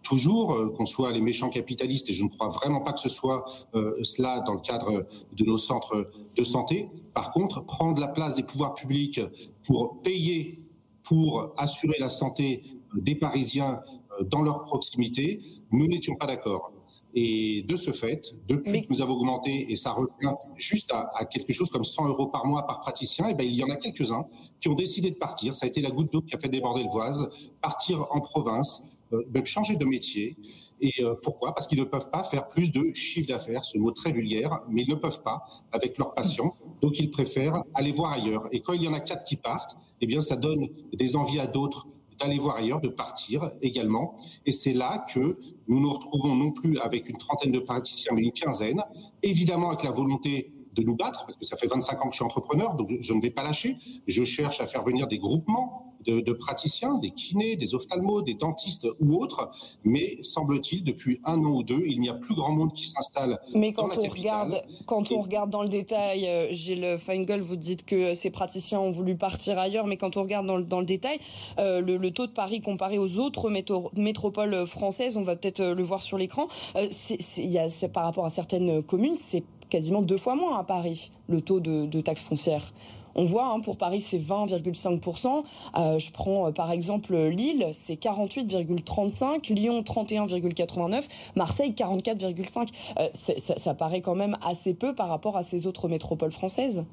toujours, 0.02 0.74
qu'on 0.74 0.86
soit 0.86 1.12
les 1.12 1.22
méchants 1.22 1.50
capitalistes, 1.50 2.10
et 2.10 2.14
je 2.14 2.24
ne 2.24 2.30
crois 2.30 2.50
vraiment 2.50 2.82
pas 2.82 2.94
que 2.94 3.00
ce 3.00 3.10
soit 3.10 3.46
cela 3.74 4.42
dans 4.42 4.54
le 4.54 4.60
cadre 4.60 5.06
de 5.32 5.46
nos 5.46 5.58
centres 5.58 6.10
de 6.36 6.44
santé. 6.44 6.90
Par 7.14 7.32
contre, 7.32 7.66
prendre 7.66 8.00
la 8.00 8.08
place 8.08 8.36
des 8.36 8.44
pouvoirs 8.44 8.74
publics 8.74 9.20
pour 9.66 10.02
payer, 10.02 10.60
pour 11.04 11.54
assurer 11.58 11.98
la 12.00 12.10
santé 12.10 12.64
des 12.96 13.16
Parisiens 13.16 13.82
euh, 14.20 14.24
dans 14.24 14.42
leur 14.42 14.64
proximité, 14.64 15.42
nous 15.72 15.88
n'étions 15.88 16.16
pas 16.16 16.28
d'accord. 16.28 16.72
Et 17.16 17.64
de 17.68 17.76
ce 17.76 17.92
fait, 17.92 18.34
depuis 18.48 18.82
que 18.82 18.88
nous 18.90 19.02
avons 19.02 19.14
augmenté, 19.14 19.72
et 19.72 19.76
ça 19.76 19.92
revient 19.92 20.34
juste 20.56 20.92
à, 20.92 21.26
quelque 21.26 21.54
chose 21.54 21.70
comme 21.70 21.84
100 21.84 22.08
euros 22.08 22.28
par 22.28 22.48
mois 22.48 22.66
par 22.66 22.80
praticien, 22.80 23.28
et 23.28 23.32
eh 23.32 23.34
bien, 23.36 23.46
il 23.46 23.54
y 23.54 23.64
en 23.64 23.70
a 23.70 23.76
quelques-uns 23.76 24.26
qui 24.60 24.68
ont 24.68 24.74
décidé 24.74 25.12
de 25.12 25.18
partir. 25.18 25.54
Ça 25.54 25.68
a 25.68 25.70
été 25.70 25.80
la 25.80 25.92
goutte 25.92 26.12
d'eau 26.12 26.22
qui 26.22 26.34
a 26.34 26.40
fait 26.40 26.50
déborder 26.50 26.84
le 26.84 26.90
vase, 26.90 27.30
partir 27.62 28.08
en 28.10 28.20
province, 28.20 28.84
euh, 29.14 29.46
changer 29.46 29.76
de 29.76 29.86
métier. 29.86 30.38
Et 30.82 30.92
euh, 31.00 31.16
pourquoi? 31.22 31.54
Parce 31.54 31.68
qu'ils 31.68 31.80
ne 31.80 31.86
peuvent 31.86 32.10
pas 32.10 32.24
faire 32.24 32.48
plus 32.48 32.72
de 32.72 32.94
chiffre 32.94 33.28
d'affaires, 33.28 33.64
ce 33.64 33.78
mot 33.78 33.92
très 33.92 34.12
vulgaire, 34.12 34.62
mais 34.70 34.82
ils 34.84 34.90
ne 34.90 34.96
peuvent 34.96 35.24
pas 35.24 35.44
avec 35.72 35.98
leurs 35.98 36.14
patients. 36.14 36.56
Donc 36.82 37.00
ils 37.00 37.10
préfèrent 37.10 37.64
aller 37.74 37.92
voir 37.92 38.12
ailleurs. 38.12 38.48
Et 38.52 38.60
quand 38.60 38.74
il 38.74 38.84
y 38.84 38.88
en 38.88 38.94
a 38.94 39.00
quatre 39.00 39.24
qui 39.24 39.38
partent, 39.38 39.78
eh 40.02 40.08
bien 40.08 40.20
ça 40.20 40.36
donne 40.36 40.68
des 40.92 41.16
envies 41.16 41.40
à 41.40 41.48
d'autres 41.48 41.88
d'aller 42.20 42.38
voir 42.38 42.58
ailleurs, 42.58 42.82
de 42.82 42.90
partir 42.90 43.52
également. 43.62 44.18
Et 44.46 44.52
c'est 44.52 44.74
là 44.74 45.06
que 45.14 45.40
nous 45.68 45.80
nous 45.80 45.92
retrouvons 45.92 46.36
non 46.36 46.52
plus 46.52 46.78
avec 46.80 47.10
une 47.10 47.18
trentaine 47.18 47.52
de 47.52 47.60
praticiens, 47.60 48.14
mais 48.14 48.22
une 48.22 48.32
quinzaine, 48.32 48.84
évidemment 49.24 49.70
avec 49.70 49.84
la 49.84 49.92
volonté 49.92 50.54
de 50.74 50.82
nous 50.82 50.96
battre, 50.96 51.26
parce 51.26 51.38
que 51.38 51.46
ça 51.46 51.56
fait 51.56 51.68
25 51.68 52.02
ans 52.02 52.06
que 52.06 52.12
je 52.12 52.16
suis 52.16 52.26
entrepreneur, 52.26 52.76
donc 52.76 52.92
je 53.00 53.14
ne 53.14 53.22
vais 53.22 53.30
pas 53.30 53.44
lâcher. 53.44 53.78
Je 54.08 54.24
cherche 54.24 54.60
à 54.60 54.68
faire 54.68 54.84
venir 54.84 55.08
des 55.08 55.20
groupements 55.20 55.93
de, 56.06 56.34
praticiens, 56.34 56.96
des 56.96 57.12
kinés, 57.12 57.56
des 57.56 57.76
ophtalmos, 57.76 58.24
des 58.24 58.34
dentistes 58.34 58.88
ou 59.00 59.22
autres, 59.22 59.50
mais 59.84 60.18
semble-t-il, 60.22 60.84
depuis 60.84 61.20
un 61.26 61.40
an 61.40 61.58
ou 61.58 61.64
deux, 61.64 61.84
il 61.86 62.00
n'y 62.00 62.10
a 62.10 62.14
plus 62.14 62.36
grand 62.36 62.52
monde 62.52 62.74
qui 62.74 62.88
s'installe. 62.88 63.40
Mais 63.54 63.74
quand 63.74 63.98
on 63.98 64.08
regarde, 64.08 64.64
quand 64.86 65.12
on 65.12 65.20
regarde 65.20 65.50
dans 65.50 65.64
le 65.64 65.70
détail, 65.70 66.28
euh, 66.28 66.52
Gilles 66.52 66.98
Feingold, 67.00 67.42
vous 67.42 67.56
dites 67.56 67.86
que 67.86 68.14
ces 68.14 68.30
praticiens 68.30 68.80
ont 68.80 68.92
voulu 68.92 69.16
partir 69.16 69.58
ailleurs, 69.60 69.88
mais 69.88 69.98
quand 69.98 70.18
on 70.18 70.24
regarde 70.24 70.48
dans 70.48 70.58
le, 70.58 70.64
dans 70.64 70.80
le 70.80 70.86
détail, 70.86 71.20
euh, 71.60 71.82
le, 71.82 72.12
taux 72.12 72.28
de 72.28 72.32
Paris 72.32 72.62
comparé 72.62 72.98
aux 72.98 73.18
autres 73.18 73.50
métropoles 73.96 74.68
françaises, 74.68 75.18
on 75.18 75.24
va 75.24 75.36
peut-être 75.36 75.62
euh, 75.62 75.76
le 75.76 75.84
voir 75.84 76.02
sur 76.02 76.18
l'écran, 76.18 76.48
c'est 76.92 77.92
par 77.92 78.04
rapport 78.04 78.26
à 78.26 78.30
certaines 78.30 78.84
communes, 78.84 79.16
c'est 79.16 79.44
quasiment 79.74 80.04
deux 80.04 80.18
fois 80.18 80.36
moins 80.36 80.60
à 80.60 80.64
Paris, 80.64 81.12
le 81.28 81.42
taux 81.42 81.60
de, 81.60 81.88
de 81.88 82.00
taxe 82.00 82.22
foncière. 82.22 82.74
On 83.16 83.26
voit, 83.26 83.48
hein, 83.52 83.60
pour 83.60 83.76
Paris, 83.76 84.02
c'est 84.02 84.20
20,5%. 84.20 85.44
Euh, 85.76 85.98
je 85.98 86.12
prends 86.12 86.48
euh, 86.48 86.52
par 86.52 86.72
exemple 86.72 87.16
Lille, 87.16 87.66
c'est 87.74 87.96
48,35%, 87.96 89.52
Lyon 89.52 89.82
31,89%, 89.82 91.08
Marseille 91.36 91.72
44,5%. 91.72 92.68
Euh, 93.00 93.10
ça, 93.14 93.58
ça 93.58 93.74
paraît 93.74 94.02
quand 94.02 94.14
même 94.14 94.38
assez 94.46 94.76
peu 94.76 94.94
par 94.94 95.10
rapport 95.10 95.38
à 95.38 95.44
ces 95.44 95.66
autres 95.66 95.88
métropoles 95.88 96.32
françaises. 96.32 96.86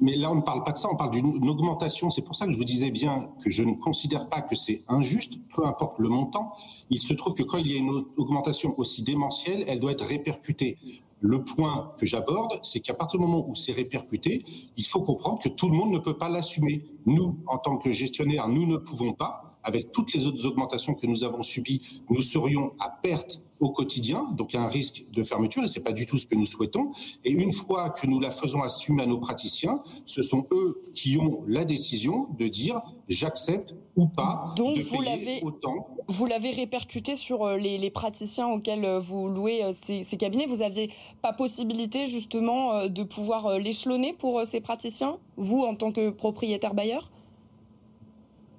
Mais 0.00 0.16
là, 0.16 0.30
on 0.30 0.34
ne 0.34 0.42
parle 0.42 0.62
pas 0.64 0.72
de 0.72 0.78
ça, 0.78 0.88
on 0.92 0.96
parle 0.96 1.12
d'une 1.12 1.48
augmentation. 1.48 2.10
C'est 2.10 2.22
pour 2.22 2.34
ça 2.34 2.46
que 2.46 2.52
je 2.52 2.58
vous 2.58 2.64
disais 2.64 2.90
bien 2.90 3.28
que 3.42 3.50
je 3.50 3.62
ne 3.62 3.74
considère 3.74 4.28
pas 4.28 4.42
que 4.42 4.56
c'est 4.56 4.82
injuste, 4.88 5.34
peu 5.54 5.64
importe 5.64 5.98
le 6.00 6.08
montant. 6.08 6.52
Il 6.90 7.00
se 7.00 7.14
trouve 7.14 7.34
que 7.34 7.42
quand 7.42 7.58
il 7.58 7.68
y 7.68 7.74
a 7.74 7.78
une 7.78 8.04
augmentation 8.16 8.74
aussi 8.78 9.02
démentielle, 9.02 9.64
elle 9.66 9.80
doit 9.80 9.92
être 9.92 10.04
répercutée. 10.04 10.76
Le 11.20 11.42
point 11.42 11.94
que 11.98 12.04
j'aborde, 12.04 12.60
c'est 12.62 12.80
qu'à 12.80 12.94
partir 12.94 13.18
du 13.18 13.26
moment 13.26 13.48
où 13.48 13.54
c'est 13.54 13.72
répercuté, 13.72 14.44
il 14.76 14.84
faut 14.84 15.00
comprendre 15.00 15.40
que 15.42 15.48
tout 15.48 15.68
le 15.68 15.76
monde 15.76 15.92
ne 15.92 15.98
peut 15.98 16.16
pas 16.16 16.28
l'assumer. 16.28 16.84
Nous, 17.06 17.38
en 17.46 17.58
tant 17.58 17.78
que 17.78 17.92
gestionnaires, 17.92 18.48
nous 18.48 18.66
ne 18.66 18.76
pouvons 18.76 19.14
pas. 19.14 19.58
Avec 19.62 19.90
toutes 19.90 20.12
les 20.14 20.26
autres 20.26 20.46
augmentations 20.46 20.94
que 20.94 21.06
nous 21.06 21.24
avons 21.24 21.42
subies, 21.42 22.02
nous 22.08 22.20
serions 22.20 22.74
à 22.78 22.90
perte 22.90 23.40
au 23.60 23.70
quotidien, 23.70 24.28
donc 24.32 24.52
il 24.52 24.56
y 24.56 24.58
a 24.58 24.62
un 24.62 24.68
risque 24.68 25.04
de 25.12 25.22
fermeture 25.22 25.64
et 25.64 25.68
c'est 25.68 25.80
pas 25.80 25.92
du 25.92 26.06
tout 26.06 26.18
ce 26.18 26.26
que 26.26 26.34
nous 26.34 26.46
souhaitons. 26.46 26.92
Et 27.24 27.30
une 27.30 27.52
fois 27.52 27.90
que 27.90 28.06
nous 28.06 28.20
la 28.20 28.30
faisons 28.30 28.62
assumer 28.62 29.04
à 29.04 29.06
nos 29.06 29.18
praticiens, 29.18 29.82
ce 30.04 30.22
sont 30.22 30.46
eux 30.52 30.82
qui 30.94 31.16
ont 31.18 31.42
la 31.46 31.64
décision 31.64 32.28
de 32.38 32.48
dire 32.48 32.80
j'accepte 33.08 33.74
ou 33.96 34.06
pas 34.06 34.52
donc 34.56 34.76
de 34.76 34.82
vous 34.82 35.00
l'avez 35.00 35.40
autant. 35.42 35.88
Vous 36.08 36.26
l'avez 36.26 36.50
répercuté 36.50 37.16
sur 37.16 37.44
euh, 37.44 37.56
les, 37.56 37.90
praticiens 37.90 38.48
auxquels 38.48 38.84
euh, 38.84 39.00
vous 39.00 39.28
louez 39.28 39.64
euh, 39.64 39.72
ces, 39.72 40.04
ces 40.04 40.16
cabinets. 40.16 40.46
Vous 40.46 40.62
aviez 40.62 40.90
pas 41.22 41.32
possibilité 41.32 42.06
justement 42.06 42.86
de 42.86 43.02
pouvoir 43.02 43.58
l'échelonner 43.58 44.12
pour 44.12 44.44
ces 44.44 44.60
praticiens, 44.60 45.18
vous 45.36 45.62
en 45.62 45.74
tant 45.74 45.92
que 45.92 46.10
propriétaire 46.10 46.74
bailleur? 46.74 47.10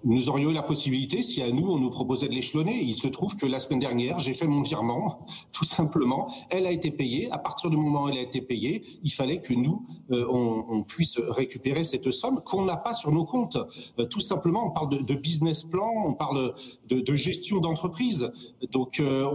Nous 0.04 0.30
aurions 0.30 0.52
eu 0.52 0.54
la 0.54 0.64
possibilité, 0.64 1.22
si 1.22 1.42
à 1.42 1.52
nous, 1.52 1.72
on 1.72 1.78
nous 1.78 1.90
proposait 1.90 2.28
de 2.28 2.34
l'échelonner. 2.34 2.82
Il 2.82 2.98
se 2.98 3.08
trouve 3.08 3.36
que 3.36 3.46
la 3.46 3.60
semaine 3.60 3.80
dernière, 3.80 4.20
j'ai 4.20 4.34
fait 4.34 4.48
mon 4.48 4.62
virement, 4.62 5.26
tout 5.52 5.66
simplement. 5.66 6.32
Elle 6.50 6.66
a 6.66 6.72
été 6.72 6.92
payée. 6.92 7.32
À 7.32 7.38
partir 7.38 7.70
du 7.70 7.78
moment 7.78 8.04
où 8.04 8.10
elle 8.10 8.18
a 8.18 8.22
été 8.22 8.42
payée, 8.42 8.84
il 9.04 9.12
fallait 9.12 9.42
que 9.42 9.54
nous, 9.54 9.86
euh, 10.12 10.26
on, 10.30 10.84
puisse 10.84 11.18
récupérer 11.18 11.84
cette 11.84 12.12
somme 12.12 12.42
qu'on 12.46 12.64
n'a 12.64 12.78
pas 12.78 12.94
sur 12.94 13.12
nos 13.12 13.26
comptes. 13.26 13.58
Euh, 14.00 14.06
tout 14.06 14.20
simplement, 14.20 14.68
on 14.68 14.72
parle 14.72 15.06
de, 15.06 15.16
business 15.16 15.64
plan, 15.64 15.92
on 16.06 16.14
parle 16.14 16.54
de, 16.90 17.16
gestion 17.16 17.60
d'entreprise. 17.60 18.32
Donc, 18.72 19.00
euh, 19.00 19.28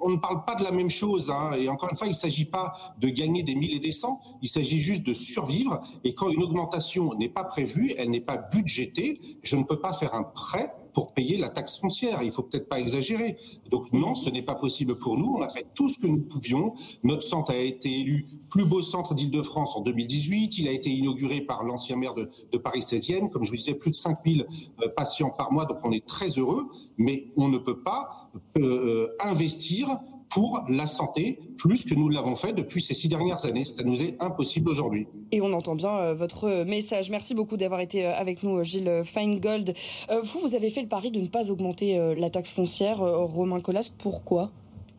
on, 0.00 0.10
ne 0.10 0.16
parle 0.16 0.44
pas 0.44 0.54
de 0.54 0.62
la 0.62 0.70
même 0.70 0.90
chose. 0.90 1.30
Hein. 1.30 1.52
Et 1.54 1.68
encore 1.68 1.88
une 1.90 1.96
fois, 1.96 2.06
il 2.06 2.10
ne 2.10 2.14
s'agit 2.14 2.44
pas 2.44 2.74
de 2.98 3.08
gagner 3.08 3.42
des 3.42 3.54
mille 3.54 3.74
et 3.74 3.80
des 3.80 3.92
cents. 3.92 4.20
Il 4.42 4.48
s'agit 4.48 4.78
juste 4.78 5.04
de 5.04 5.12
survivre. 5.12 5.80
Et 6.04 6.14
quand 6.14 6.28
une 6.28 6.42
augmentation 6.42 7.14
n'est 7.14 7.28
pas 7.28 7.44
prévue, 7.44 7.94
elle 7.96 8.10
n'est 8.10 8.20
pas 8.20 8.36
budgétée, 8.36 9.20
je 9.42 9.56
ne 9.56 9.64
peux 9.64 9.80
pas 9.80 9.92
faire 9.92 10.09
un 10.14 10.22
prêt 10.22 10.72
pour 10.94 11.12
payer 11.12 11.36
la 11.36 11.48
taxe 11.48 11.78
foncière. 11.78 12.22
Il 12.22 12.32
faut 12.32 12.42
peut-être 12.42 12.68
pas 12.68 12.80
exagérer. 12.80 13.36
Donc 13.70 13.92
non, 13.92 14.14
ce 14.14 14.30
n'est 14.30 14.42
pas 14.42 14.54
possible 14.54 14.98
pour 14.98 15.16
nous. 15.16 15.34
On 15.36 15.42
a 15.42 15.48
fait 15.48 15.66
tout 15.74 15.88
ce 15.88 15.98
que 15.98 16.06
nous 16.06 16.20
pouvions. 16.20 16.74
Notre 17.02 17.22
centre 17.22 17.52
a 17.52 17.56
été 17.56 18.00
élu 18.00 18.26
plus 18.48 18.64
beau 18.64 18.82
centre 18.82 19.14
d'Île-de-France 19.14 19.76
en 19.76 19.80
2018. 19.80 20.58
Il 20.58 20.68
a 20.68 20.72
été 20.72 20.90
inauguré 20.90 21.40
par 21.40 21.62
l'ancien 21.64 21.96
maire 21.96 22.14
de, 22.14 22.30
Paris 22.58 22.80
16e. 22.80 23.30
Comme 23.30 23.44
je 23.44 23.50
vous 23.50 23.56
disais, 23.56 23.74
plus 23.74 23.90
de 23.90 23.96
5000 23.96 24.46
euh, 24.82 24.88
patients 24.96 25.30
par 25.30 25.52
mois. 25.52 25.66
Donc 25.66 25.78
on 25.84 25.92
est 25.92 26.06
très 26.06 26.28
heureux. 26.28 26.68
Mais 26.98 27.28
on 27.36 27.48
ne 27.48 27.58
peut 27.58 27.80
pas 27.80 28.30
euh, 28.56 28.60
euh, 28.60 29.16
investir 29.20 30.00
pour 30.30 30.64
la 30.68 30.86
santé 30.86 31.38
plus 31.58 31.84
que 31.84 31.94
nous 31.94 32.08
l'avons 32.08 32.36
fait 32.36 32.52
depuis 32.52 32.80
ces 32.80 32.94
six 32.94 33.08
dernières 33.08 33.44
années. 33.44 33.64
Ça 33.64 33.82
nous 33.82 34.02
est 34.02 34.16
impossible 34.20 34.70
aujourd'hui. 34.70 35.06
Et 35.32 35.40
on 35.40 35.52
entend 35.52 35.74
bien 35.74 35.96
euh, 35.98 36.14
votre 36.14 36.64
message. 36.64 37.10
Merci 37.10 37.34
beaucoup 37.34 37.56
d'avoir 37.56 37.80
été 37.80 38.06
euh, 38.06 38.14
avec 38.14 38.42
nous, 38.42 38.62
Gilles 38.62 39.02
Feingold. 39.04 39.74
Euh, 40.10 40.20
vous, 40.22 40.40
vous 40.40 40.54
avez 40.54 40.70
fait 40.70 40.82
le 40.82 40.88
pari 40.88 41.10
de 41.10 41.20
ne 41.20 41.26
pas 41.26 41.50
augmenter 41.50 41.98
la 42.16 42.30
taxe 42.30 42.52
foncière. 42.52 42.98
Romain 42.98 43.60
Colas, 43.60 43.90
pourquoi? 43.98 44.50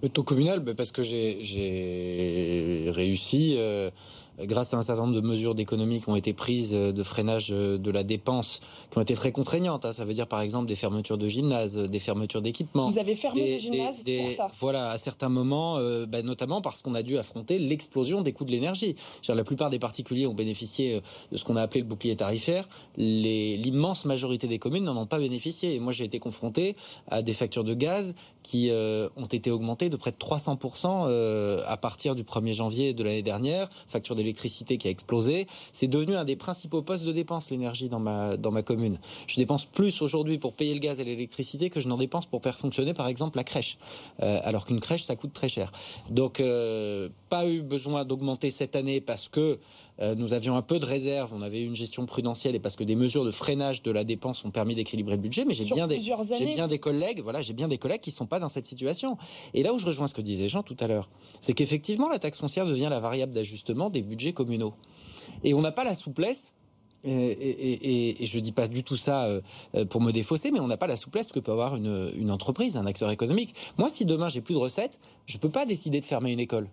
Le 0.04 0.10
taux 0.10 0.24
communal, 0.24 0.60
ben, 0.60 0.76
parce 0.76 0.92
que 0.92 1.04
j'ai 1.04 2.90
réussi 2.90 3.58
grâce 4.46 4.74
à 4.74 4.78
un 4.78 4.82
certain 4.82 5.04
nombre 5.04 5.16
de 5.16 5.26
mesures 5.26 5.56
d'économie 5.56 6.02
qui 6.02 6.10
ont 6.10 6.16
été 6.16 6.34
prises 6.34 6.74
euh, 6.74 6.92
de 6.92 7.04
freinage 7.04 7.50
euh, 7.52 7.78
de 7.78 7.92
la 7.92 8.04
dépense, 8.04 8.60
qui 8.92 8.98
ont 8.98 9.02
été 9.02 9.14
très 9.14 9.32
contraignantes. 9.32 9.86
Hein. 9.86 9.92
Ça 9.92 10.06
veut 10.06 10.14
dire 10.14 10.28
par 10.28 10.42
exemple 10.42 10.68
des 10.68 10.76
fermetures 10.76 11.18
de 11.18 11.28
gymnases, 11.28 11.78
des 11.78 12.00
fermetures 12.00 12.42
d'équipements. 12.42 12.90
Vous 12.90 13.00
avez 13.00 13.16
fermé 13.16 13.44
des, 13.44 13.60
gymnases 13.60 14.04
pour 14.04 14.32
ça 14.36 14.52
Voilà, 14.60 14.90
à 14.90 14.98
certains 14.98 15.30
moments, 15.30 15.78
euh, 15.78 16.06
bah, 16.06 16.22
notamment 16.22 16.62
parce 16.62 16.82
qu'on 16.82 16.96
a 16.96 17.04
dû 17.04 17.18
affronter 17.18 17.60
l'explosion 17.60 18.22
des 18.22 18.34
coûts 18.34 18.46
de 18.46 18.52
l'énergie. 18.52 18.96
La 19.28 19.46
plupart 19.46 19.70
des 19.70 19.80
particuliers 19.80 20.28
ont 20.28 20.34
bénéficié 20.34 21.02
de 21.32 21.38
ce 21.38 21.46
qu'on 21.46 21.56
a 21.56 21.62
appelé 21.62 21.80
le 21.80 21.88
bouclier 21.88 22.18
tarifaire. 22.18 22.68
L'immense 22.98 24.04
majorité 24.04 24.48
des 24.48 24.60
communes 24.60 24.84
n'en 24.84 24.98
ont 24.98 25.06
pas 25.06 25.20
bénéficié. 25.20 25.74
Et 25.74 25.80
moi, 25.80 25.94
j'ai 25.94 26.04
été 26.04 26.20
confronté 26.20 26.76
à 27.10 27.22
des 27.22 27.34
factures 27.34 27.64
de 27.64 27.74
gaz 27.74 28.14
qui 28.44 28.72
ont 28.72 29.26
été 29.26 29.52
augmentées 29.52 29.90
de 29.90 29.98
près 29.98 30.12
de 30.12 30.18
300% 30.18 31.64
à 31.66 31.78
partir 31.78 32.16
du 32.16 32.24
1er 32.24 32.54
janvier 32.54 32.94
de 32.94 33.04
l'année 33.04 33.22
dernière. 33.22 33.70
Facture 33.88 34.16
l'électricité 34.16 34.78
qui 34.78 34.88
a 34.88 34.92
explosé. 34.92 35.48
C'est 35.74 35.88
devenu 35.88 36.16
un 36.16 36.26
des 36.26 36.36
principaux 36.36 36.82
postes 36.82 37.06
de 37.06 37.12
dépense, 37.12 37.50
l'énergie, 37.52 37.90
dans 37.90 38.00
ma, 38.00 38.38
dans 38.38 38.52
ma 38.52 38.64
commune. 38.64 38.98
Je 39.28 39.36
dépense 39.36 39.66
plus 39.66 40.02
aujourd'hui 40.02 40.38
pour 40.38 40.54
payer 40.54 40.74
le 40.74 40.80
gaz 40.80 41.00
et 41.00 41.04
l'électricité 41.04 41.70
que 41.70 41.80
je 41.80 41.88
n'en 41.88 41.98
dépense 41.98 42.26
pour 42.26 42.42
faire 42.42 42.58
fonctionner, 42.58 42.94
par 42.94 43.08
exemple, 43.08 43.38
la 43.38 43.44
crèche. 43.44 43.78
Euh, 44.22 44.40
alors 44.44 44.66
qu'une 44.66 44.80
crèche, 44.80 45.04
ça 45.04 45.16
coûte 45.16 45.34
très 45.34 45.50
cher. 45.50 45.72
Donc, 46.10 46.40
euh, 46.40 47.10
pas 47.30 47.48
eu 47.48 47.62
besoin 47.62 48.06
d'augmenter 48.06 48.52
cette 48.52 48.76
année 48.76 49.02
parce 49.02 49.30
que 49.30 49.40
euh, 49.42 49.58
nous 50.02 50.34
avions 50.34 50.56
un 50.56 50.62
peu 50.62 50.80
de 50.80 50.86
réserve, 50.86 51.32
on 51.34 51.42
avait 51.42 51.62
une 51.62 51.76
gestion 51.76 52.06
prudentielle 52.06 52.56
et 52.56 52.60
parce 52.60 52.76
que 52.76 52.84
des 52.84 52.96
mesures 52.96 53.24
de 53.24 53.32
freinage 53.32 53.84
de 53.84 53.92
la 53.92 54.04
dépense 54.04 54.44
ont 54.46 54.52
permis 54.52 54.74
d'équilibrer 54.74 55.16
le 55.16 55.22
budget. 55.22 55.46
Mais 55.46 55.54
j'ai 55.54 55.66
bien, 55.66 55.88
des, 55.88 56.00
j'ai 56.00 56.46
bien 56.46 56.68
des 56.68 56.80
collègues, 56.80 57.22
voilà, 57.22 57.42
j'ai 57.42 57.54
bien 57.54 57.68
des 57.68 57.78
collègues 57.78 58.02
qui 58.02 58.12
sont 58.12 58.26
pas 58.26 58.40
dans 58.40 58.50
cette 58.50 58.66
situation. 58.66 59.18
Et 59.54 59.64
là 59.64 59.74
où 59.74 59.80
je 59.80 59.86
rejoins 59.86 60.08
ce 60.08 60.14
que 60.14 60.22
disait 60.22 60.50
Jean 60.50 60.64
tout 60.64 60.78
à 60.80 60.88
l'heure, 60.88 61.10
c'est 61.40 61.54
qu'effectivement 61.54 62.10
la 62.10 62.20
taxe 62.20 62.40
foncière 62.40 62.66
devient 62.66 62.88
la 62.90 63.00
variable 63.00 63.34
d'ajustement 63.34 63.90
des 63.90 64.02
budgets 64.02 64.34
communaux. 64.34 64.74
Et 65.44 65.54
on 65.54 65.62
n'a 65.62 65.72
pas 65.72 65.84
la 65.84 65.94
souplesse 65.94 66.54
et, 67.04 68.16
je 68.22 68.38
ne 68.38 68.44
dis 68.44 68.52
pas 68.52 68.68
du 68.68 68.84
tout 68.84 68.98
ça 68.98 69.28
pour 69.90 70.02
me 70.02 70.12
défausser, 70.12 70.52
mais 70.52 70.60
on 70.60 70.68
n'a 70.68 70.78
pas 70.78 70.88
la 70.88 70.98
souplesse 70.98 71.28
que 71.28 71.40
peut 71.40 71.52
avoir 71.52 71.76
une, 71.76 72.12
une 72.16 72.32
entreprise, 72.32 72.78
un 72.78 72.86
acteur 72.86 73.10
économique. 73.12 73.56
Moi, 73.78 73.90
si 73.90 74.06
demain 74.06 74.30
j'ai 74.30 74.42
plus 74.42 74.54
de 74.54 74.60
recettes, 74.60 75.00
je 75.26 75.38
ne 75.38 75.42
peux 75.42 75.50
pas 75.50 75.66
décider 75.66 76.00
de 76.00 76.06
fermer 76.06 76.32
une 76.32 76.40
école. 76.40 76.68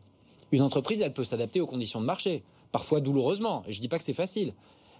Une 0.52 0.62
entreprise, 0.62 1.00
elle 1.02 1.12
peut 1.12 1.25
s'adapter 1.25 1.61
aux 1.61 1.66
conditions 1.66 2.00
de 2.00 2.06
marché, 2.06 2.42
parfois 2.72 3.00
douloureusement, 3.00 3.62
et 3.66 3.72
je 3.72 3.78
ne 3.78 3.82
dis 3.82 3.88
pas 3.88 3.98
que 3.98 4.04
c'est 4.04 4.14
facile. 4.14 4.54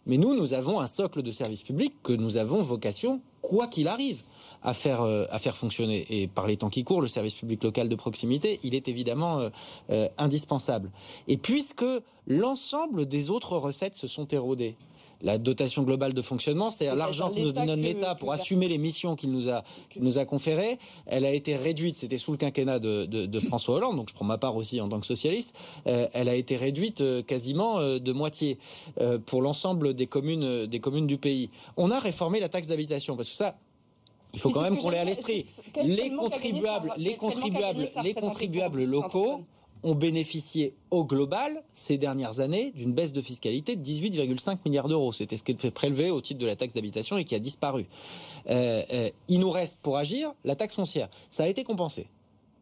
Mais 0.06 0.16
nous, 0.16 0.34
nous 0.34 0.54
avons 0.54 0.80
un 0.80 0.87
socle 0.87 1.22
de 1.22 1.32
services 1.32 1.62
publics 1.62 1.94
que 2.02 2.12
nous 2.12 2.37
avons 2.37 2.62
vocation, 2.62 3.20
quoi 3.42 3.66
qu'il 3.66 3.88
arrive, 3.88 4.22
à 4.62 4.72
faire, 4.72 5.02
euh, 5.02 5.25
à 5.30 5.38
faire 5.38 5.56
fonctionner. 5.56 6.06
Et 6.08 6.28
par 6.28 6.46
les 6.46 6.56
temps 6.56 6.70
qui 6.70 6.84
courent, 6.84 7.02
le 7.02 7.08
service 7.08 7.34
public 7.34 7.62
local 7.62 7.88
de 7.88 7.94
proximité, 7.94 8.58
il 8.62 8.75
est 8.75 8.88
évidemment 8.88 9.38
euh, 9.38 9.50
euh, 9.90 10.08
indispensable. 10.18 10.90
Et 11.26 11.37
puisque 11.37 11.84
l'ensemble 12.26 13.06
des 13.06 13.30
autres 13.30 13.56
recettes 13.56 13.94
se 13.94 14.06
sont 14.06 14.26
érodées, 14.28 14.76
la 15.20 15.38
dotation 15.38 15.82
globale 15.82 16.14
de 16.14 16.22
fonctionnement, 16.22 16.70
c'est-à-dire 16.70 16.96
l'argent 16.96 17.30
que 17.30 17.40
nous 17.40 17.52
donne 17.52 17.75
l'État 17.75 18.14
pour 18.14 18.32
assumer 18.32 18.68
les 18.68 18.78
missions 18.78 19.16
qu'il 19.16 19.30
nous 19.30 19.48
a 19.48 19.64
nous 19.98 20.18
a 20.18 20.25
conférées, 20.25 20.78
elle 21.06 21.25
a 21.25 21.32
été 21.32 21.56
réduite. 21.56 21.96
C'était 21.96 22.18
sous 22.18 22.32
le 22.32 22.38
quinquennat 22.38 22.78
de, 22.78 23.40
François 23.40 23.76
Hollande, 23.76 23.96
donc 23.96 24.08
je 24.08 24.14
prends 24.14 24.25
ma 24.25 24.38
part 24.38 24.56
aussi 24.56 24.80
en 24.80 24.88
tant 24.88 25.00
que 25.00 25.06
socialiste. 25.06 25.56
elle 25.84 26.28
a 26.28 26.34
été 26.34 26.56
réduite 26.56 27.02
quasiment 27.26 27.80
de 27.80 28.12
moitié 28.12 28.58
pour 29.26 29.42
l'ensemble 29.42 29.94
des 29.94 30.06
communes 30.06 30.66
des 30.66 30.80
communes 30.80 31.06
du 31.06 31.18
pays. 31.18 31.48
On 31.76 31.90
a 31.90 31.98
réformé 31.98 32.40
la 32.40 32.48
taxe 32.48 32.68
d'habitation 32.68 33.16
parce 33.16 33.28
que 33.28 33.34
ça, 33.34 33.56
il 34.34 34.40
faut 34.40 34.50
quand 34.50 34.62
même 34.62 34.78
qu'on 34.78 34.90
l'ait 34.90 34.98
à 34.98 35.04
l'esprit. 35.04 35.44
Les 35.82 36.10
contribuables, 36.10 36.92
les 36.96 37.16
contribuables, 37.16 37.87
les 38.02 38.14
contribuables 38.14 38.84
locaux 38.84 39.42
ont 39.82 39.94
bénéficié 39.94 40.75
au 40.90 41.04
global 41.04 41.62
ces 41.73 41.99
dernières 41.99 42.40
années 42.40 42.73
d'une 42.73 42.92
baisse 42.92 43.12
de 43.12 43.20
fiscalité 43.20 43.76
de 43.76 43.82
18,5 43.82 44.58
milliards 44.64 44.88
d'euros. 44.88 45.12
C'était 45.12 45.37
ce 45.37 45.42
qui 45.42 45.52
était 45.52 45.70
prélevé 45.70 46.11
au 46.11 46.20
titre 46.20 46.40
de 46.40 46.47
la 46.47 46.56
taxe 46.56 46.75
d'habitation 46.75 47.18
et 47.18 47.25
qui 47.25 47.35
a 47.35 47.38
disparu. 47.38 47.87
Euh, 48.50 48.82
euh, 48.92 49.11
il 49.28 49.40
nous 49.40 49.50
reste 49.50 49.80
pour 49.82 49.97
agir 49.97 50.32
la 50.44 50.56
taxe 50.56 50.75
foncière. 50.75 51.08
Ça 51.30 51.44
a 51.44 51.47
été 51.47 51.64
compensé. 51.64 52.08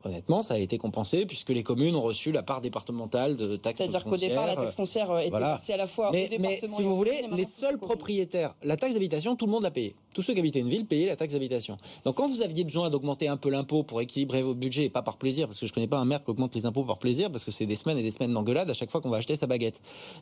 Honnêtement, 0.06 0.40
ça 0.40 0.54
a 0.54 0.58
été 0.58 0.78
compensé 0.78 1.26
puisque 1.26 1.50
les 1.50 1.64
communes 1.64 1.96
ont 1.96 2.02
reçu 2.02 2.30
la 2.30 2.44
part 2.44 2.60
départementale 2.60 3.36
de 3.36 3.56
taxes 3.56 3.78
C'est-à-dire 3.78 4.04
qu'au 4.04 4.16
départ, 4.16 4.46
la 4.46 4.54
taxe 4.54 4.76
foncière 4.76 5.10
euh, 5.10 5.18
était 5.18 5.30
voilà. 5.30 5.58
à 5.68 5.76
la 5.76 5.86
fois 5.88 6.10
mais, 6.12 6.30
mais 6.38 6.60
si 6.64 6.82
vous 6.82 6.94
voulez, 6.96 7.26
les 7.32 7.44
seuls 7.44 7.78
propriétaires, 7.78 8.54
la 8.62 8.76
taxe 8.76 8.94
d'habitation, 8.94 9.34
tout 9.34 9.46
le 9.46 9.50
monde 9.50 9.64
l'a 9.64 9.72
payé. 9.72 9.96
Tous 10.14 10.22
ceux 10.22 10.32
qui 10.32 10.38
habitaient 10.38 10.60
une 10.60 10.68
ville 10.68 10.86
payaient 10.86 11.06
la 11.06 11.16
taxe 11.16 11.32
d'habitation. 11.32 11.76
Donc 12.04 12.16
quand 12.16 12.28
vous 12.28 12.40
aviez 12.42 12.62
besoin 12.62 12.88
d'augmenter 12.88 13.26
un 13.26 13.36
peu 13.36 13.50
l'impôt 13.50 13.82
pour 13.82 14.00
équilibrer 14.00 14.42
vos 14.42 14.54
budgets, 14.54 14.84
et 14.84 14.90
pas 14.90 15.02
par 15.02 15.16
plaisir, 15.16 15.48
parce 15.48 15.58
que 15.58 15.66
je 15.66 15.72
connais 15.72 15.88
pas 15.88 15.98
un 15.98 16.04
maire 16.04 16.22
qui 16.22 16.30
augmente 16.30 16.54
les 16.54 16.66
impôts 16.66 16.84
par 16.84 16.98
plaisir, 16.98 17.32
parce 17.32 17.44
que 17.44 17.50
c'est 17.50 17.66
des 17.66 17.76
semaines 17.76 17.98
et 17.98 18.02
des 18.02 18.12
semaines 18.12 18.32
d'engueulade 18.32 18.70
à 18.70 18.74
chaque 18.74 18.92
fois 18.92 19.00
qu'on 19.00 19.10
va 19.10 19.16
acheter 19.16 19.34
sa 19.34 19.48
baguette. 19.48 19.80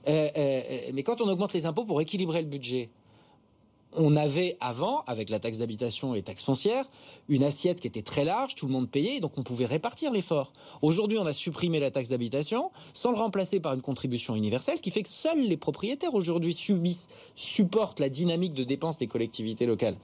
Euh, 0.09 0.29
euh, 0.37 0.61
mais 0.95 1.03
quand 1.03 1.21
on 1.21 1.29
augmente 1.29 1.53
les 1.53 1.67
impôts 1.67 1.85
pour 1.85 2.00
équilibrer 2.00 2.41
le 2.41 2.49
budget, 2.49 2.88
on 3.97 4.17
avait 4.17 4.57
avant, 4.61 5.03
avec 5.07 5.31
la 5.31 5.39
taxe 5.39 5.59
d'habitation 5.59 6.15
et 6.15 6.19
les 6.19 6.23
taxes 6.23 6.45
foncières, 6.45 6.85
une 7.29 7.45
assiette 7.45 7.81
qui 7.81 7.87
était 7.87 8.03
très 8.03 8.25
large, 8.25 8.55
tout 8.55 8.67
le 8.67 8.73
monde 8.73 8.91
payait, 8.91 9.21
donc 9.21 9.39
on 9.39 9.43
pouvait 9.43 9.67
répartir 9.67 10.13
l'effort. 10.13 10.53
Aujourd'hui, 10.83 11.19
on 11.19 11.27
a 11.27 11.33
supprimé 11.33 11.81
la 11.81 11.91
taxe 11.91 12.09
d'habitation 12.09 12.71
sans 12.93 13.11
le 13.13 13.19
remplacer 13.19 13.61
par 13.61 13.75
une 13.75 13.83
contribution 13.83 14.35
universelle, 14.35 14.77
ce 14.77 14.83
qui 14.83 14.91
fait 14.91 15.03
que 15.03 15.09
seuls 15.09 15.41
les 15.41 15.57
propriétaires 15.57 16.15
aujourd'hui 16.15 16.55
subissent, 16.55 17.09
supportent 17.37 18.01
la 18.01 18.09
dynamique 18.09 18.55
de 18.55 18.65
dépenses 18.65 18.99
des 18.99 19.07
collectivités 19.07 19.67
locales. 19.67 19.97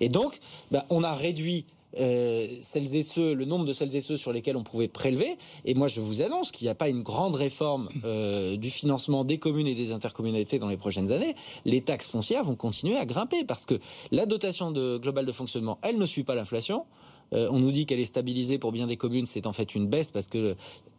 Et 0.00 0.08
donc, 0.08 0.40
bah, 0.70 0.84
on 0.90 1.04
a 1.04 1.12
réduit 1.12 1.66
euh, 1.98 2.48
celles 2.60 2.94
et 2.94 3.02
ceux, 3.02 3.34
le 3.34 3.44
nombre 3.44 3.64
de 3.64 3.72
celles 3.72 3.94
et 3.96 4.00
ceux 4.00 4.16
sur 4.16 4.32
lesquels 4.32 4.56
on 4.56 4.62
pouvait 4.62 4.88
prélever. 4.88 5.36
Et 5.64 5.74
moi, 5.74 5.88
je 5.88 6.00
vous 6.00 6.22
annonce 6.22 6.50
qu'il 6.50 6.66
n'y 6.66 6.70
a 6.70 6.74
pas 6.74 6.88
une 6.88 7.02
grande 7.02 7.34
réforme 7.34 7.88
euh, 8.04 8.56
du 8.56 8.70
financement 8.70 9.24
des 9.24 9.38
communes 9.38 9.66
et 9.66 9.74
des 9.74 9.92
intercommunalités 9.92 10.58
dans 10.58 10.68
les 10.68 10.76
prochaines 10.76 11.12
années. 11.12 11.34
Les 11.64 11.80
taxes 11.80 12.06
foncières 12.06 12.44
vont 12.44 12.56
continuer 12.56 12.96
à 12.96 13.04
grimper 13.04 13.44
parce 13.44 13.64
que 13.64 13.78
la 14.10 14.26
dotation 14.26 14.72
globale 14.72 15.26
de 15.26 15.32
fonctionnement, 15.32 15.78
elle 15.82 15.98
ne 15.98 16.06
suit 16.06 16.24
pas 16.24 16.34
l'inflation. 16.34 16.84
Euh, 17.32 17.48
on 17.50 17.58
nous 17.58 17.72
dit 17.72 17.86
qu'elle 17.86 18.00
est 18.00 18.04
stabilisée 18.04 18.58
pour 18.58 18.72
bien 18.72 18.86
des 18.86 18.96
communes, 18.96 19.26
c'est 19.26 19.46
en 19.46 19.52
fait 19.52 19.74
une 19.74 19.86
baisse 19.86 20.10
parce 20.10 20.26
que 20.26 20.56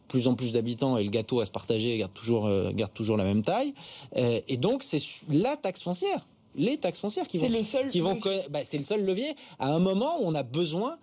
plus 0.07 0.27
en 0.27 0.35
plus 0.35 0.51
d'habitants 0.51 0.97
et 0.97 1.03
le 1.03 1.09
gâteau 1.09 1.39
à 1.39 1.45
se 1.45 1.51
partager 1.51 1.97
garde 1.97 2.13
toujours, 2.13 2.49
garde 2.73 2.93
toujours 2.93 3.15
la 3.15 3.23
même 3.23 3.43
taille. 3.43 3.73
et 4.15 4.57
donc, 4.57 4.83
c'est 4.83 4.99
la 5.29 5.55
taxe 5.55 5.83
foncière 5.83 6.25
les 6.55 6.77
taxes 6.77 6.99
foncières 6.99 7.27
qui 7.27 7.37
vont, 7.37 7.49
le 7.49 7.63
seul 7.63 7.87
qui 7.89 7.99
vont, 7.99 8.17
bah, 8.49 8.59
c'est 8.63 8.77
le 8.77 8.83
seul 8.83 9.05
levier 9.05 9.35
à 9.59 9.67
un 9.67 9.79
moment 9.79 10.21
où 10.21 10.25
on 10.25 10.35
a 10.35 10.43
besoin 10.43 10.97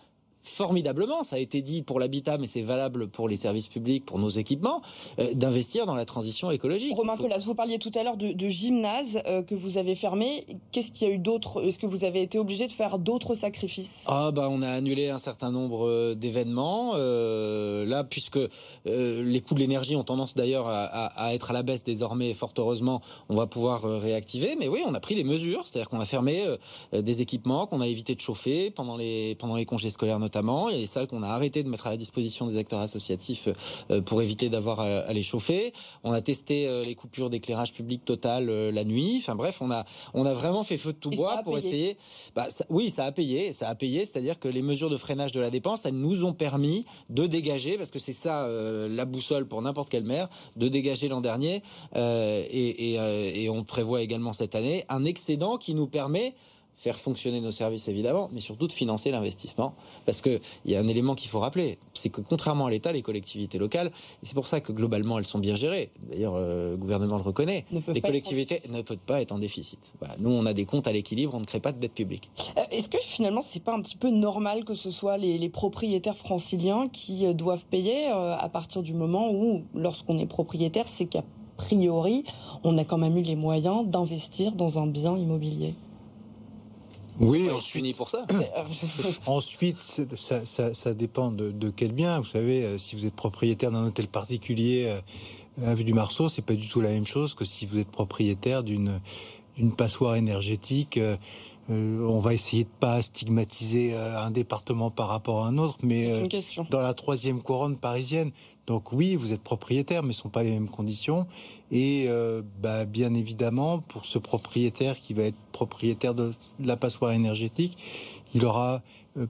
formidablement, 0.48 1.22
ça 1.22 1.36
a 1.36 1.38
été 1.38 1.62
dit 1.62 1.82
pour 1.82 2.00
l'habitat, 2.00 2.38
mais 2.38 2.46
c'est 2.46 2.62
valable 2.62 3.08
pour 3.08 3.28
les 3.28 3.36
services 3.36 3.68
publics, 3.68 4.04
pour 4.04 4.18
nos 4.18 4.30
équipements, 4.30 4.82
euh, 5.18 5.34
d'investir 5.34 5.86
dans 5.86 5.94
la 5.94 6.04
transition 6.04 6.50
écologique. 6.50 6.94
Romain 6.96 7.16
Collas, 7.16 7.42
vous 7.44 7.54
parliez 7.54 7.78
tout 7.78 7.92
à 7.94 8.02
l'heure 8.02 8.16
de, 8.16 8.32
de 8.32 8.48
gymnase 8.48 9.20
euh, 9.26 9.42
que 9.42 9.54
vous 9.54 9.78
avez 9.78 9.94
fermé. 9.94 10.44
Qu'est-ce 10.72 10.90
qu'il 10.90 11.06
y 11.06 11.10
a 11.10 11.14
eu 11.14 11.18
d'autre? 11.18 11.64
Est-ce 11.64 11.78
que 11.78 11.86
vous 11.86 12.04
avez 12.04 12.22
été 12.22 12.38
obligé 12.38 12.66
de 12.66 12.72
faire 12.72 12.98
d'autres 12.98 13.34
sacrifices? 13.34 14.04
Ah 14.06 14.30
bah 14.32 14.48
on 14.50 14.62
a 14.62 14.68
annulé 14.70 15.10
un 15.10 15.18
certain 15.18 15.50
nombre 15.50 15.86
euh, 15.86 16.14
d'événements. 16.14 16.94
là, 16.96 18.04
puisque 18.04 18.38
les 18.86 19.40
coûts 19.40 19.54
de 19.54 19.60
l'énergie 19.60 19.96
ont 19.96 20.04
tendance 20.04 20.34
d'ailleurs 20.34 20.66
à, 20.66 20.84
à, 20.84 21.34
être 21.34 21.50
à 21.50 21.52
la 21.52 21.62
baisse 21.62 21.84
désormais, 21.84 22.32
fort 22.34 22.52
heureusement, 22.58 23.02
on 23.28 23.36
va 23.36 23.46
pouvoir 23.46 23.82
réactiver. 23.82 24.56
Mais 24.58 24.68
oui, 24.68 24.80
on 24.86 24.94
a 24.94 25.00
pris 25.00 25.14
des 25.14 25.24
mesures, 25.24 25.66
c'est-à-dire 25.66 25.88
qu'on 25.88 26.00
a 26.00 26.04
fermé 26.04 26.44
des 26.92 27.20
équipements, 27.20 27.66
qu'on 27.66 27.80
a 27.80 27.86
évité 27.86 28.14
de 28.14 28.20
chauffer 28.20 28.70
pendant 28.70 28.96
les 28.96 29.34
pendant 29.36 29.56
les 29.56 29.64
congés 29.64 29.90
scolaires 29.90 30.18
notamment. 30.18 30.37
Il 30.42 30.72
y 30.72 30.76
a 30.76 30.80
des 30.80 30.86
salles 30.86 31.06
qu'on 31.06 31.22
a 31.22 31.28
arrêté 31.28 31.62
de 31.62 31.68
mettre 31.68 31.86
à 31.86 31.90
la 31.90 31.96
disposition 31.96 32.46
des 32.46 32.56
acteurs 32.56 32.80
associatifs 32.80 33.48
euh, 33.90 34.00
pour 34.00 34.22
éviter 34.22 34.48
d'avoir 34.48 34.80
à 34.80 35.12
les 35.12 35.22
chauffer. 35.22 35.72
On 36.04 36.12
a 36.12 36.20
testé 36.20 36.68
euh, 36.68 36.84
les 36.84 36.94
coupures 36.94 37.30
d'éclairage 37.30 37.72
public 37.72 38.04
total 38.04 38.48
euh, 38.48 38.70
la 38.70 38.84
nuit. 38.84 39.16
Enfin 39.18 39.34
bref, 39.34 39.58
on 39.60 39.70
a 39.70 39.84
on 40.14 40.24
a 40.26 40.34
vraiment 40.34 40.62
fait 40.64 40.78
feu 40.78 40.92
de 40.92 40.98
tout 40.98 41.10
bois 41.10 41.40
pour 41.42 41.58
essayer. 41.58 41.96
Bah, 42.34 42.46
oui, 42.70 42.90
ça 42.90 43.04
a 43.04 43.12
payé, 43.12 43.52
ça 43.52 43.68
a 43.68 43.74
payé. 43.74 44.04
C'est-à-dire 44.04 44.38
que 44.38 44.48
les 44.48 44.62
mesures 44.62 44.90
de 44.90 44.96
freinage 44.96 45.32
de 45.32 45.40
la 45.40 45.50
dépense, 45.50 45.86
elles 45.86 45.94
nous 45.94 46.24
ont 46.24 46.32
permis 46.32 46.84
de 47.10 47.26
dégager, 47.26 47.76
parce 47.76 47.90
que 47.90 47.98
c'est 47.98 48.12
ça 48.12 48.48
la 48.48 49.04
boussole 49.04 49.46
pour 49.46 49.62
n'importe 49.62 49.88
quelle 49.88 50.04
maire, 50.04 50.28
de 50.56 50.68
dégager 50.68 51.08
l'an 51.08 51.20
dernier 51.20 51.62
et, 51.94 52.94
et 52.94 53.50
on 53.50 53.64
prévoit 53.64 54.02
également 54.02 54.32
cette 54.32 54.54
année 54.54 54.84
un 54.88 55.04
excédent 55.04 55.56
qui 55.56 55.74
nous 55.74 55.86
permet 55.86 56.34
faire 56.78 56.96
fonctionner 56.96 57.40
nos 57.40 57.50
services 57.50 57.88
évidemment, 57.88 58.28
mais 58.32 58.38
surtout 58.38 58.68
de 58.68 58.72
financer 58.72 59.10
l'investissement. 59.10 59.74
Parce 60.06 60.22
qu'il 60.22 60.40
y 60.64 60.76
a 60.76 60.80
un 60.80 60.86
élément 60.86 61.16
qu'il 61.16 61.28
faut 61.28 61.40
rappeler, 61.40 61.78
c'est 61.92 62.08
que 62.08 62.20
contrairement 62.20 62.66
à 62.66 62.70
l'État, 62.70 62.92
les 62.92 63.02
collectivités 63.02 63.58
locales, 63.58 63.88
et 63.88 64.26
c'est 64.26 64.34
pour 64.34 64.46
ça 64.46 64.60
que 64.60 64.70
globalement 64.70 65.18
elles 65.18 65.26
sont 65.26 65.40
bien 65.40 65.56
gérées, 65.56 65.90
d'ailleurs 66.08 66.34
euh, 66.36 66.72
le 66.72 66.76
gouvernement 66.76 67.16
le 67.16 67.22
reconnaît, 67.22 67.64
les 67.88 68.00
collectivités 68.00 68.60
ne 68.70 68.82
peuvent 68.82 68.96
pas 68.98 69.20
être 69.20 69.32
en 69.32 69.38
déficit. 69.38 69.92
Nous 70.20 70.30
on 70.30 70.46
a 70.46 70.52
des 70.52 70.66
comptes 70.66 70.86
à 70.86 70.92
l'équilibre, 70.92 71.34
on 71.34 71.40
ne 71.40 71.46
crée 71.46 71.60
pas 71.60 71.72
de 71.72 71.80
dette 71.80 71.94
publique. 71.94 72.30
Euh, 72.56 72.62
est-ce 72.70 72.88
que 72.88 72.98
finalement 72.98 73.40
c'est 73.40 73.62
pas 73.62 73.74
un 73.74 73.82
petit 73.82 73.96
peu 73.96 74.10
normal 74.10 74.64
que 74.64 74.74
ce 74.74 74.92
soit 74.92 75.18
les, 75.18 75.48
propriétaires 75.48 76.16
franciliens 76.16 76.86
qui 76.92 77.26
euh, 77.26 77.32
doivent 77.32 77.64
payer 77.66 78.06
à 78.06 78.48
partir 78.52 78.82
du 78.82 78.94
moment 78.94 79.32
où, 79.32 79.64
lorsqu'on 79.74 80.18
est 80.18 80.26
propriétaire, 80.26 80.86
c'est 80.86 81.06
qu'a 81.06 81.24
priori, 81.56 82.24
on 82.64 82.78
a 82.78 82.84
quand 82.84 82.98
même 82.98 83.16
eu 83.16 83.22
les 83.22 83.36
moyens 83.36 83.86
d'investir 83.86 84.52
dans 84.52 84.78
un 84.78 84.86
bien 84.86 85.16
immobilier? 85.16 85.74
Oui, 87.20 87.50
ensuite, 87.50 87.96
pour 87.96 88.10
ça. 88.10 88.24
ensuite, 89.26 89.76
ça, 90.16 90.44
ça, 90.44 90.74
ça, 90.74 90.94
dépend 90.94 91.30
de, 91.30 91.50
de, 91.50 91.70
quel 91.70 91.92
bien. 91.92 92.18
Vous 92.18 92.26
savez, 92.26 92.64
euh, 92.64 92.78
si 92.78 92.96
vous 92.96 93.06
êtes 93.06 93.14
propriétaire 93.14 93.70
d'un 93.70 93.86
hôtel 93.86 94.08
particulier 94.08 94.98
euh, 95.58 95.74
vue 95.74 95.84
du 95.84 95.94
Marceau, 95.94 96.28
c'est 96.28 96.42
pas 96.42 96.54
du 96.54 96.68
tout 96.68 96.80
la 96.80 96.90
même 96.90 97.06
chose 97.06 97.34
que 97.34 97.44
si 97.44 97.66
vous 97.66 97.78
êtes 97.78 97.90
propriétaire 97.90 98.62
d'une 98.62 99.00
d'une 99.56 99.74
passoire 99.74 100.14
énergétique. 100.14 101.00
Euh, 101.70 101.98
euh, 101.98 102.06
on 102.06 102.18
va 102.18 102.34
essayer 102.34 102.64
de 102.64 102.70
pas 102.80 103.00
stigmatiser 103.02 103.94
un 103.94 104.30
département 104.30 104.90
par 104.90 105.08
rapport 105.08 105.44
à 105.44 105.48
un 105.48 105.58
autre, 105.58 105.78
mais 105.82 106.28
dans 106.70 106.80
la 106.80 106.94
troisième 106.94 107.42
couronne 107.42 107.76
parisienne. 107.76 108.30
Donc 108.66 108.92
oui, 108.92 109.16
vous 109.16 109.32
êtes 109.32 109.42
propriétaire, 109.42 110.02
mais 110.02 110.12
ce 110.12 110.22
sont 110.22 110.28
pas 110.28 110.42
les 110.42 110.50
mêmes 110.50 110.68
conditions. 110.68 111.26
Et 111.70 112.08
bah, 112.60 112.84
bien 112.84 113.14
évidemment, 113.14 113.80
pour 113.80 114.04
ce 114.04 114.18
propriétaire 114.18 114.98
qui 114.98 115.14
va 115.14 115.24
être 115.24 115.38
propriétaire 115.52 116.14
de, 116.14 116.32
la 116.60 116.76
passoire 116.76 117.12
énergétique, 117.12 117.76
il 118.34 118.44
aura 118.44 118.82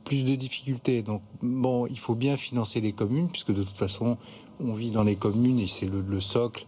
plus 0.05 0.24
de 0.24 0.35
difficultés. 0.35 1.03
Donc 1.03 1.22
bon, 1.42 1.87
il 1.87 1.98
faut 1.98 2.14
bien 2.14 2.37
financer 2.37 2.81
les 2.81 2.92
communes, 2.92 3.29
puisque 3.29 3.53
de 3.53 3.62
toute 3.62 3.79
façon, 3.79 4.16
on 4.61 4.74
vit 4.74 4.90
dans 4.90 5.05
les 5.05 5.16
communes 5.16 5.59
et 5.59 5.68
c'est 5.68 5.87
le, 5.87 6.20
socle 6.20 6.66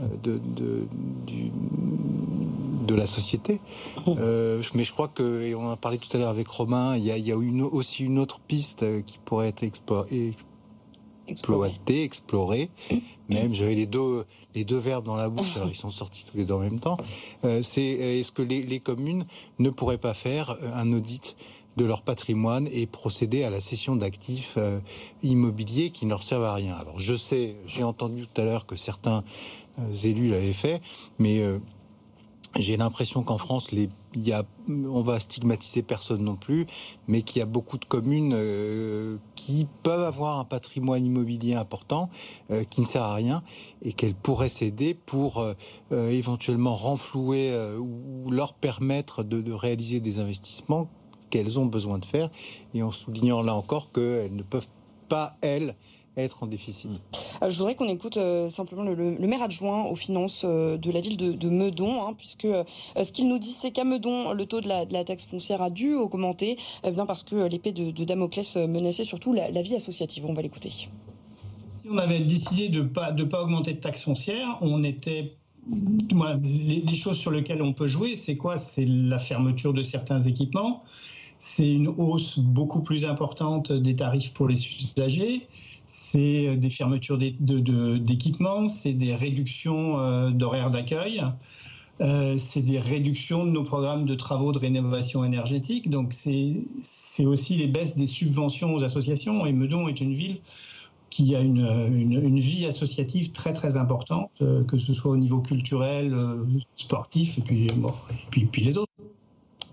euh, 0.00 0.06
de, 0.22 0.40
de, 2.90 2.94
la 2.94 3.06
société. 3.06 3.60
Euh, 4.08 4.62
mais 4.74 4.84
je 4.84 4.92
crois 4.92 5.08
que, 5.08 5.42
et 5.42 5.54
on 5.54 5.66
en 5.66 5.70
a 5.70 5.76
parlé 5.76 5.98
tout 5.98 6.14
à 6.16 6.18
l'heure 6.18 6.28
avec 6.28 6.48
Romain, 6.48 6.96
il 6.96 7.04
y 7.04 7.10
a, 7.10 7.16
il 7.16 7.26
y 7.26 7.32
a 7.32 7.36
une, 7.36 7.62
aussi 7.62 8.04
une 8.04 8.18
autre 8.18 8.40
piste 8.40 8.82
euh, 8.82 9.00
qui 9.00 9.18
pourrait 9.18 9.48
être 9.48 9.62
explorée, 9.62 10.34
exploiter, 11.28 12.02
explorer. 12.02 12.70
Même 13.28 13.54
j'avais 13.54 13.74
les 13.74 13.86
deux 13.86 14.24
les 14.54 14.64
deux 14.64 14.78
verbes 14.78 15.04
dans 15.04 15.16
la 15.16 15.28
bouche, 15.28 15.56
alors 15.56 15.68
ils 15.68 15.76
sont 15.76 15.90
sortis 15.90 16.24
tous 16.24 16.36
les 16.36 16.44
deux 16.44 16.54
en 16.54 16.58
même 16.58 16.80
temps. 16.80 16.96
c'est 17.62 17.82
est-ce 17.82 18.32
que 18.32 18.42
les, 18.42 18.62
les, 18.62 18.80
communes 18.80 19.24
ne 19.60 19.70
pourraient 19.70 19.98
pas 19.98 20.14
faire 20.14 20.56
un 20.74 20.92
audit 20.92 21.36
de 21.76 21.84
leur 21.84 22.02
patrimoine 22.02 22.68
et 22.72 22.86
procéder 22.86 23.44
à 23.44 23.50
la 23.50 23.60
cession 23.60 23.96
d'actifs 23.96 24.54
euh, 24.56 24.80
immobiliers 25.22 25.90
qui 25.90 26.04
ne 26.04 26.10
leur 26.10 26.22
servent 26.22 26.44
à 26.44 26.54
rien? 26.54 26.74
Alors 26.74 26.98
je 26.98 27.14
sais, 27.14 27.56
j'ai 27.66 27.82
entendu 27.82 28.26
tout 28.26 28.40
à 28.40 28.44
l'heure 28.44 28.66
que 28.66 28.76
certains 28.76 29.22
euh, 29.78 29.94
élus 30.04 30.30
l'avaient 30.30 30.52
fait, 30.52 30.82
mais 31.18 31.40
euh, 31.40 31.58
j'ai 32.56 32.76
l'impression 32.76 33.22
qu'en 33.22 33.38
France, 33.38 33.70
les, 33.70 33.88
y 34.14 34.32
a, 34.32 34.44
on 34.68 35.02
va 35.02 35.20
stigmatiser 35.20 35.82
personne 35.82 36.24
non 36.24 36.34
plus, 36.34 36.66
mais 37.06 37.22
qu'il 37.22 37.38
y 37.38 37.42
a 37.42 37.46
beaucoup 37.46 37.78
de 37.78 37.84
communes 37.84 38.32
euh, 38.34 39.18
qui 39.36 39.68
peuvent 39.82 40.02
avoir 40.02 40.38
un 40.40 40.44
patrimoine 40.44 41.04
immobilier 41.04 41.54
important 41.54 42.10
euh, 42.50 42.64
qui 42.64 42.80
ne 42.80 42.86
sert 42.86 43.02
à 43.02 43.14
rien 43.14 43.42
et 43.82 43.92
qu'elles 43.92 44.14
pourraient 44.14 44.48
céder 44.48 44.94
pour 44.94 45.40
euh, 45.40 45.54
éventuellement 46.10 46.74
renflouer 46.74 47.56
ou 47.78 48.30
leur 48.30 48.54
permettre 48.54 49.22
de 49.22 49.52
réaliser 49.52 50.00
des 50.00 50.18
investissements 50.18 50.88
qu'elles 51.30 51.60
ont 51.60 51.66
besoin 51.66 51.98
de 51.98 52.04
faire, 52.04 52.28
et 52.74 52.82
en 52.82 52.90
soulignant 52.90 53.42
là 53.42 53.54
encore 53.54 53.92
qu'elles 53.92 54.34
ne 54.34 54.42
peuvent 54.42 54.66
pas, 55.08 55.36
elles, 55.40 55.76
être 56.16 56.42
en 56.42 56.46
déficit. 56.46 56.90
Euh, 57.42 57.50
je 57.50 57.56
voudrais 57.56 57.74
qu'on 57.74 57.88
écoute 57.88 58.16
euh, 58.16 58.48
simplement 58.48 58.82
le, 58.82 59.18
maire 59.26 59.42
adjoint 59.42 59.84
aux 59.84 59.94
finances 59.94 60.42
euh, 60.44 60.76
de 60.76 60.90
la 60.90 61.00
ville 61.00 61.16
de, 61.16 61.48
Meudon, 61.48 62.02
hein, 62.02 62.14
puisque 62.16 62.46
ce 62.46 63.12
qu'il 63.12 63.28
nous 63.28 63.38
dit, 63.38 63.54
c'est 63.56 63.70
qu'à 63.70 63.84
Meudon, 63.84 64.32
le 64.32 64.46
taux 64.46 64.60
de 64.60 64.68
la, 64.68 65.04
taxe 65.04 65.26
foncière 65.26 65.62
a 65.62 65.70
dû 65.70 65.94
augmenter, 65.94 66.56
bien 66.84 67.06
parce 67.06 67.22
que 67.22 67.46
l'épée 67.46 67.72
de, 67.72 68.04
Damoclès 68.04 68.56
menaçait 68.56 69.04
surtout 69.04 69.32
la, 69.32 69.62
vie 69.62 69.74
associative. 69.74 70.24
On 70.26 70.32
va 70.32 70.42
l'écouter. 70.42 70.70
Si 70.70 70.88
on 71.90 71.98
avait 71.98 72.20
décidé 72.20 72.68
de 72.68 72.82
ne 72.82 72.88
pas, 72.88 73.12
de 73.12 73.24
pas 73.24 73.42
augmenter 73.42 73.72
de 73.72 73.80
taxe 73.80 74.04
foncière, 74.04 74.58
on 74.60 74.84
était 74.84 75.32
les, 76.42 76.80
les, 76.80 76.94
choses 76.94 77.18
sur 77.18 77.30
lesquelles 77.30 77.62
on 77.62 77.72
peut 77.72 77.88
jouer, 77.88 78.14
c'est 78.14 78.36
quoi? 78.36 78.56
C'est 78.56 78.86
la 78.86 79.18
fermeture 79.18 79.72
de 79.72 79.82
certains 79.82 80.20
équipements, 80.20 80.82
c'est 81.38 81.70
une 81.70 81.88
hausse 81.88 82.38
beaucoup 82.38 82.82
plus 82.82 83.04
importante 83.04 83.72
des 83.72 83.96
tarifs 83.96 84.32
pour 84.32 84.48
les 84.48 84.56
usagers, 84.56 85.48
c'est 85.90 86.46
euh, 86.46 86.56
des 86.56 86.70
fermetures 86.70 87.18
d'équipements, 87.18 88.68
c'est 88.68 88.92
des 88.92 89.14
réductions 89.14 89.98
euh, 89.98 90.30
d'horaires 90.30 90.70
d'accueil, 90.70 91.22
euh, 92.00 92.36
c'est 92.38 92.62
des 92.62 92.78
réductions 92.78 93.44
de 93.44 93.50
nos 93.50 93.64
programmes 93.64 94.06
de 94.06 94.14
travaux 94.14 94.52
de 94.52 94.58
rénovation 94.58 95.24
énergétique. 95.24 95.90
Donc 95.90 96.12
c'est 96.12 97.26
aussi 97.26 97.56
les 97.56 97.66
baisses 97.66 97.96
des 97.96 98.06
subventions 98.06 98.74
aux 98.74 98.84
associations. 98.84 99.44
Et 99.46 99.52
Meudon 99.52 99.88
est 99.88 100.00
une 100.00 100.14
ville 100.14 100.40
qui 101.10 101.34
a 101.34 101.40
une, 101.40 102.38
vie 102.38 102.66
associative 102.66 103.32
très 103.32 103.52
très 103.52 103.76
importante, 103.76 104.30
que 104.38 104.78
ce 104.78 104.94
soit 104.94 105.10
au 105.10 105.16
niveau 105.16 105.42
culturel, 105.42 106.16
sportif 106.76 107.38
et 107.38 107.42
puis 107.42 108.62
les 108.62 108.78
autres. 108.78 108.92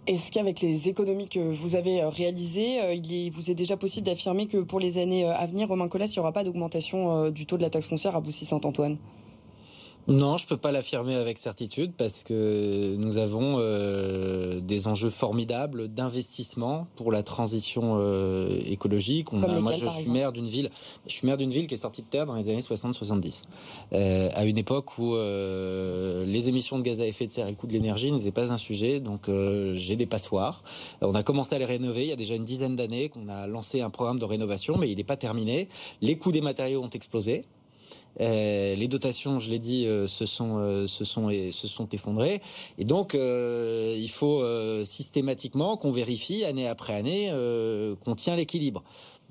Est-ce 0.07 0.31
qu'avec 0.31 0.61
les 0.61 0.87
économies 0.87 1.27
que 1.27 1.37
vous 1.37 1.75
avez 1.75 2.01
euh, 2.01 2.07
réalisées, 2.07 2.79
euh, 2.79 2.93
il 2.93 3.29
vous 3.29 3.51
est 3.51 3.55
déjà 3.55 3.75
possible 3.75 4.05
d'affirmer 4.05 4.47
que 4.47 4.59
pour 4.59 4.79
les 4.79 4.99
années 4.99 5.25
euh, 5.25 5.35
à 5.35 5.45
venir, 5.45 5.67
Romain 5.67 5.89
Collas, 5.89 6.05
il 6.05 6.13
n'y 6.13 6.19
aura 6.19 6.31
pas 6.31 6.45
d'augmentation 6.45 7.29
du 7.29 7.45
taux 7.45 7.57
de 7.57 7.61
la 7.61 7.69
taxe 7.69 7.87
foncière 7.87 8.15
à 8.15 8.21
Boussy-Saint-Antoine 8.21 8.97
non, 10.07 10.37
je 10.37 10.47
peux 10.47 10.55
pas 10.55 10.71
l'affirmer 10.71 11.15
avec 11.15 11.37
certitude 11.37 11.91
parce 11.97 12.23
que 12.23 12.95
nous 12.95 13.17
avons 13.17 13.57
euh, 13.59 14.61
des 14.61 14.87
enjeux 14.87 15.09
formidables 15.09 15.89
d'investissement 15.89 16.87
pour 16.95 17.11
la 17.11 17.23
transition 17.23 17.97
euh, 17.99 18.57
écologique. 18.67 19.33
moi, 19.33 19.73
je 19.73 19.85
suis 19.89 20.09
maire 20.09 20.31
d'une 20.31 20.47
ville, 20.47 20.69
je 21.07 21.11
suis 21.11 21.27
maire 21.27 21.35
d'une 21.35 21.49
ville 21.49 21.67
qui 21.67 21.73
est 21.73 21.77
sortie 21.77 22.03
de 22.03 22.07
terre 22.07 22.25
dans 22.25 22.35
les 22.35 22.47
années 22.47 22.61
60-70, 22.61 23.43
euh, 23.91 24.29
à 24.33 24.45
une 24.45 24.57
époque 24.57 24.97
où 24.97 25.13
les 25.13 26.47
émissions 26.47 26.77
de 26.77 26.83
gaz 26.83 27.01
à 27.01 27.05
effet 27.05 27.27
de 27.27 27.31
serre 27.31 27.47
et 27.47 27.51
le 27.51 27.57
coût 27.57 27.67
de 27.67 27.73
l'énergie 27.73 28.09
n'étaient 28.09 28.31
pas 28.31 28.53
un 28.53 28.57
sujet. 28.57 29.01
Donc, 29.01 29.29
j'ai 29.73 29.97
des 29.97 30.05
passoires. 30.05 30.63
On 31.01 31.15
a 31.15 31.23
commencé 31.23 31.53
à 31.55 31.59
les 31.59 31.65
rénover 31.65 32.03
il 32.03 32.09
y 32.09 32.13
a 32.13 32.15
déjà 32.15 32.35
une 32.35 32.45
dizaine 32.45 32.77
d'années 32.77 33.09
qu'on 33.09 33.27
a 33.27 33.45
lancé 33.47 33.81
un 33.81 33.89
programme 33.89 34.19
de 34.19 34.25
rénovation, 34.25 34.77
mais 34.77 34.89
il 34.89 34.95
n'est 34.95 35.03
pas 35.03 35.17
terminé. 35.17 35.67
Les 36.01 36.17
coûts 36.17 36.31
des 36.31 36.41
matériaux 36.41 36.81
ont 36.81 36.89
explosé. 36.89 37.41
Euh, 38.21 38.75
les 38.75 38.87
dotations, 38.87 39.39
je 39.39 39.49
l'ai 39.49 39.59
dit, 39.59 39.85
euh, 39.85 40.07
se 40.07 40.25
sont 40.25 40.57
euh, 40.59 40.87
se 40.87 41.03
sont 41.05 41.89
effondrées. 41.89 42.41
Et 42.77 42.85
donc, 42.85 43.13
il 43.13 44.09
faut 44.09 44.43
systématiquement 44.83 45.77
qu'on 45.77 45.91
vérifie 45.91 46.43
année 46.43 46.67
après 46.67 46.93
année 46.93 47.31
qu'on 48.03 48.15
tient 48.15 48.35
l'équilibre 48.35 48.83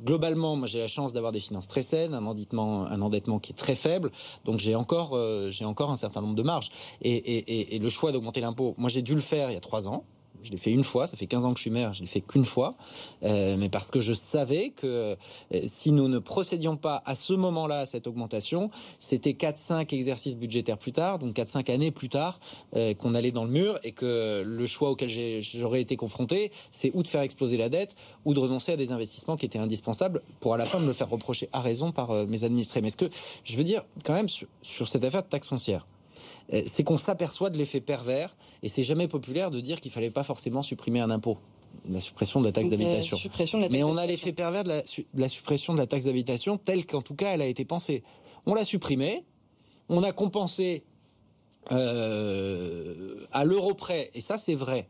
globalement, 0.05 0.57
moi 0.57 0.67
j'ai 0.67 0.81
la 0.81 0.89
chance 0.89 1.15
d'avoir 1.15 1.33
des 1.33 1.41
finances 1.41 1.69
très 1.69 1.81
saines, 1.81 2.13
un 2.13 2.27
endettement, 2.27 3.39
qui 3.39 3.53
est 3.53 3.57
très 3.57 3.75
faible, 3.75 4.11
donc 4.45 4.61
j'ai 4.61 4.75
encore, 4.75 5.19
j'ai 5.51 5.65
encore 5.65 5.91
un 5.91 5.97
certain 5.97 6.21
nombre 6.21 6.35
de 6.35 6.43
marges. 6.43 6.69
Et, 7.01 7.75
et 7.75 7.79
le 7.79 7.89
choix 7.89 8.13
d'augmenter 8.13 8.43
l'impôt, 8.43 8.75
moi 8.77 8.91
j'ai 8.91 9.01
dû 9.01 9.15
le 9.15 9.23
faire 9.23 9.51
il 9.51 9.55
y 9.55 9.57
a 9.57 9.61
trois 9.61 9.89
ans. 9.89 10.05
Je 10.47 10.53
l'ai 10.53 10.59
fait 10.59 10.71
une 10.71 10.85
fois, 10.85 11.09
ça 11.09 11.17
fait 11.17 11.27
15 11.27 11.45
ans 11.45 11.53
que 11.53 11.59
je 11.59 11.63
suis 11.63 11.71
maire, 11.71 11.93
je 11.93 12.03
l'ai 12.03 12.07
fait 12.07 12.21
qu'une 12.21 12.45
fois, 12.45 12.71
euh, 13.25 13.57
mais 13.59 13.69
parce 13.69 13.91
que 13.91 13.99
je 13.99 14.13
savais 14.13 14.71
que 14.71 14.87
euh, 14.87 15.17
si 15.67 15.91
nous 15.91 16.07
ne 16.07 16.21
procédions 16.21 16.77
pas 16.77 17.03
à 17.05 17.17
ce 17.17 17.33
moment-là 17.33 17.81
à 17.81 17.87
cette 17.87 18.07
augmentation, 18.07 18.71
c'était 19.01 19.33
4-5 19.33 19.93
exercices 19.93 20.37
budgétaires 20.37 20.79
plus 20.79 20.93
tard, 20.93 21.19
donc 21.19 21.35
4-5 21.35 21.73
années 21.73 21.91
plus 21.91 22.09
tard, 22.09 22.39
euh, 22.77 22.95
qu'on 22.95 23.17
allait 23.17 23.33
dans 23.33 23.43
le 23.43 23.51
mur 23.51 23.81
et 23.83 23.91
que 23.91 24.45
le 24.47 24.67
choix 24.67 24.91
auquel 24.91 25.11
j'aurais 25.43 25.81
été 25.81 25.97
confronté, 25.97 26.53
c'est 26.71 26.93
ou 26.95 27.03
de 27.03 27.09
faire 27.09 27.23
exploser 27.23 27.57
la 27.57 27.69
dette 27.69 27.97
ou 28.25 28.33
de 28.33 28.39
renoncer 28.39 28.71
à 28.71 28.77
des 28.77 28.93
investissements 28.93 29.37
qui 29.37 29.47
étaient 29.47 29.59
indispensables 29.59 30.23
pour 30.39 30.55
à 30.55 30.59
la 30.59 30.65
fin 30.65 30.79
me 30.79 30.87
le 30.87 30.93
faire 30.93 31.11
reprocher 31.11 31.49
à 31.53 31.61
raison 31.61 31.91
par 31.91 32.13
mes 32.27 32.45
administrés. 32.45 32.83
Mais 32.83 32.91
ce 32.91 32.97
que 32.97 33.11
je 33.43 33.57
veux 33.57 33.65
dire 33.65 33.83
quand 34.05 34.15
même 34.15 34.29
sur, 34.29 34.47
sur 34.63 34.89
cette 34.89 35.03
affaire 35.03 35.25
de 35.25 35.29
taxe 35.29 35.49
foncière, 35.49 35.87
c'est 36.67 36.85
qu'on 36.85 36.99
s'aperçoit 36.99 37.51
de 37.51 37.59
l'effet 37.59 37.81
pervers, 37.81 38.37
et 38.63 38.69
c'est 38.69 38.83
jamais 38.83 39.09
populaire 39.09 39.51
de 39.51 39.61
dire 39.61 39.81
qu'il 39.81 39.91
fallait 39.91 40.11
pas 40.11 40.23
forcément 40.23 40.63
supprimer 40.63 41.01
un 41.01 41.11
impôt 41.11 41.39
la 41.89 42.01
suppression 42.01 42.41
de 42.41 42.47
la 42.47 42.53
taxe 42.53 42.71
d'habitation. 42.71 43.17
Mais 43.71 43.83
on 43.83 43.97
a 43.97 44.07
l'effet 44.07 44.33
pervers 44.33 44.65
de 44.65 44.83
la, 45.15 45.29
suppression 45.29 45.75
de 45.75 45.79
la 45.79 45.87
taxe 45.87 46.05
d'habitation 46.05 46.57
telle 46.57 46.87
qu'en 46.87 47.03
tout 47.03 47.15
cas 47.15 47.33
elle 47.33 47.43
a 47.43 47.47
été 47.47 47.65
pensée. 47.65 48.03
On 48.47 48.55
l'a 48.55 48.65
supprimée, 48.65 49.25
on 49.89 50.03
a 50.03 50.13
compensé 50.13 50.85
euh, 51.73 53.27
à 53.33 53.45
l'euro 53.45 53.75
près, 53.75 54.11
et 54.15 54.21
ça 54.21 54.39
c'est 54.39 54.55
vrai, 54.55 54.89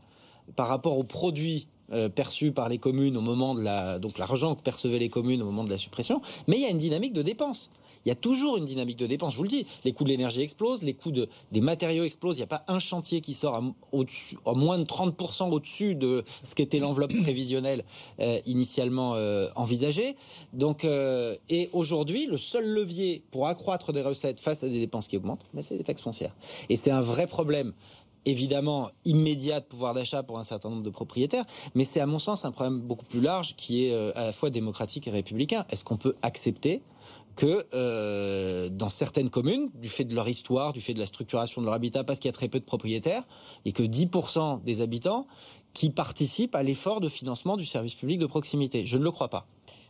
par 0.57 0.69
rapport 0.69 0.99
aux 0.99 1.05
produits 1.05 1.69
euh, 1.93 2.09
perçus 2.09 2.53
par 2.53 2.69
les 2.69 2.79
communes 2.79 3.17
au 3.17 3.21
moment 3.21 3.55
de 3.55 3.63
la 3.63 3.99
donc 3.99 4.19
l'argent 4.19 4.55
que 4.55 4.63
percevaient 4.63 4.99
les 4.99 5.09
communes 5.09 5.43
au 5.43 5.47
moment 5.47 5.65
de 5.65 5.71
la 5.71 5.79
suppression, 5.79 6.21
mais 6.47 6.57
il 6.57 6.63
y 6.63 6.67
a 6.67 6.71
une 6.71 6.79
dynamique 6.79 7.13
de 7.13 7.23
dépenses 7.23 7.71
il 8.07 8.11
y 8.11 8.13
a 8.13 8.15
toujours 8.15 8.57
une 8.57 8.65
dynamique 8.65 8.99
de 8.99 9.07
dépense. 9.07 9.33
Je 9.33 9.37
vous 9.37 9.43
le 9.43 9.49
dis, 9.49 9.67
les 9.85 9.93
coûts 9.93 10.05
de 10.05 10.11
l'énergie 10.11 10.41
explosent, 10.41 10.85
les 10.85 10.95
coûts 10.95 11.11
des 11.11 11.61
matériaux 11.61 12.05
explosent. 12.05 12.37
Il 12.37 12.41
n'y 12.41 12.45
a 12.45 12.47
pas 12.47 12.63
un 12.69 12.79
chantier 12.79 13.21
qui 13.21 13.35
sort 13.35 13.57
à, 13.57 14.55
moins 14.55 14.79
de 14.79 14.85
30% 14.85 15.51
au-dessus 15.51 15.97
de 15.97 16.23
ce 16.45 16.55
qu'était 16.55 16.79
l'enveloppe 16.79 17.13
prévisionnelle 17.23 17.85
euh, 18.21 18.39
initialement 18.47 19.17
euh, 19.17 19.49
envisagée. 19.57 20.15
Donc, 20.53 20.85
euh, 20.85 21.35
et 21.49 21.69
aujourd'hui, 21.73 22.27
le 22.27 22.39
seul 22.39 22.65
levier 22.65 23.25
pour 23.33 23.49
accroître 23.49 23.93
des 23.93 24.03
recettes 24.03 24.39
face 24.39 24.63
à 24.63 24.69
des 24.69 24.79
dépenses 24.79 25.09
qui 25.09 25.17
augmentent, 25.17 25.45
ben, 25.53 25.63
c'est 25.63 25.77
les 25.77 25.83
taxes 25.83 26.03
foncières. 26.03 26.37
Et 26.69 26.77
c'est 26.77 26.93
un 26.93 27.01
vrai 27.01 27.27
problème 27.27 27.73
évidemment 28.25 28.91
immédiat 29.05 29.61
de 29.61 29.65
pouvoir 29.65 29.95
d'achat 29.95 30.23
pour 30.23 30.39
un 30.39 30.45
certain 30.45 30.71
nombre 30.71 30.83
de 30.83 30.91
propriétaires, 30.91 31.45
mais 31.75 31.85
c'est 31.85 32.01
à 32.01 32.07
mon 32.07 32.19
sens 32.19 32.45
un 32.45 32.51
problème 32.51 32.81
beaucoup 32.81 33.05
plus 33.05 33.21
large 33.21 33.55
qui 33.57 33.85
est 33.85 33.95
à 34.17 34.25
la 34.25 34.33
fois 34.33 34.51
démocratique 34.51 35.07
et 35.07 35.13
républicain. 35.13 35.65
Est-ce 35.71 35.85
qu'on 35.85 35.97
peut 35.97 36.17
accepter 36.23 36.83
que 37.37 37.67
euh, 37.75 38.69
dans 38.71 38.89
certaines 38.89 39.31
communes, 39.31 39.71
du 39.75 39.89
fait 39.89 40.05
de 40.05 40.15
leur 40.15 40.29
histoire, 40.29 40.73
du 40.73 40.81
fait 40.81 40.95
de 40.95 40.99
la 40.99 41.07
structuration 41.07 41.61
de 41.61 41.67
leur 41.67 41.75
habitat, 41.75 42.03
parce 42.03 42.19
qu'il 42.19 42.29
y 42.29 42.31
a 42.31 42.33
très 42.33 42.49
peu 42.49 42.59
de 42.59 42.65
propriétaires, 42.65 43.23
et 43.65 43.73
que 43.73 43.83
10% 43.83 44.63
des 44.63 44.81
habitants 44.81 45.27
qui 45.75 45.91
participent 45.91 46.55
à 46.55 46.63
l'effort 46.63 47.01
de 47.01 47.09
financement 47.09 47.57
du 47.57 47.67
service 47.67 47.95
public 47.95 48.19
de 48.19 48.27
proximité. 48.27 48.87
Je 48.87 48.97
ne 48.97 49.05
le 49.05 49.11
crois 49.11 49.29
pas. 49.29 49.47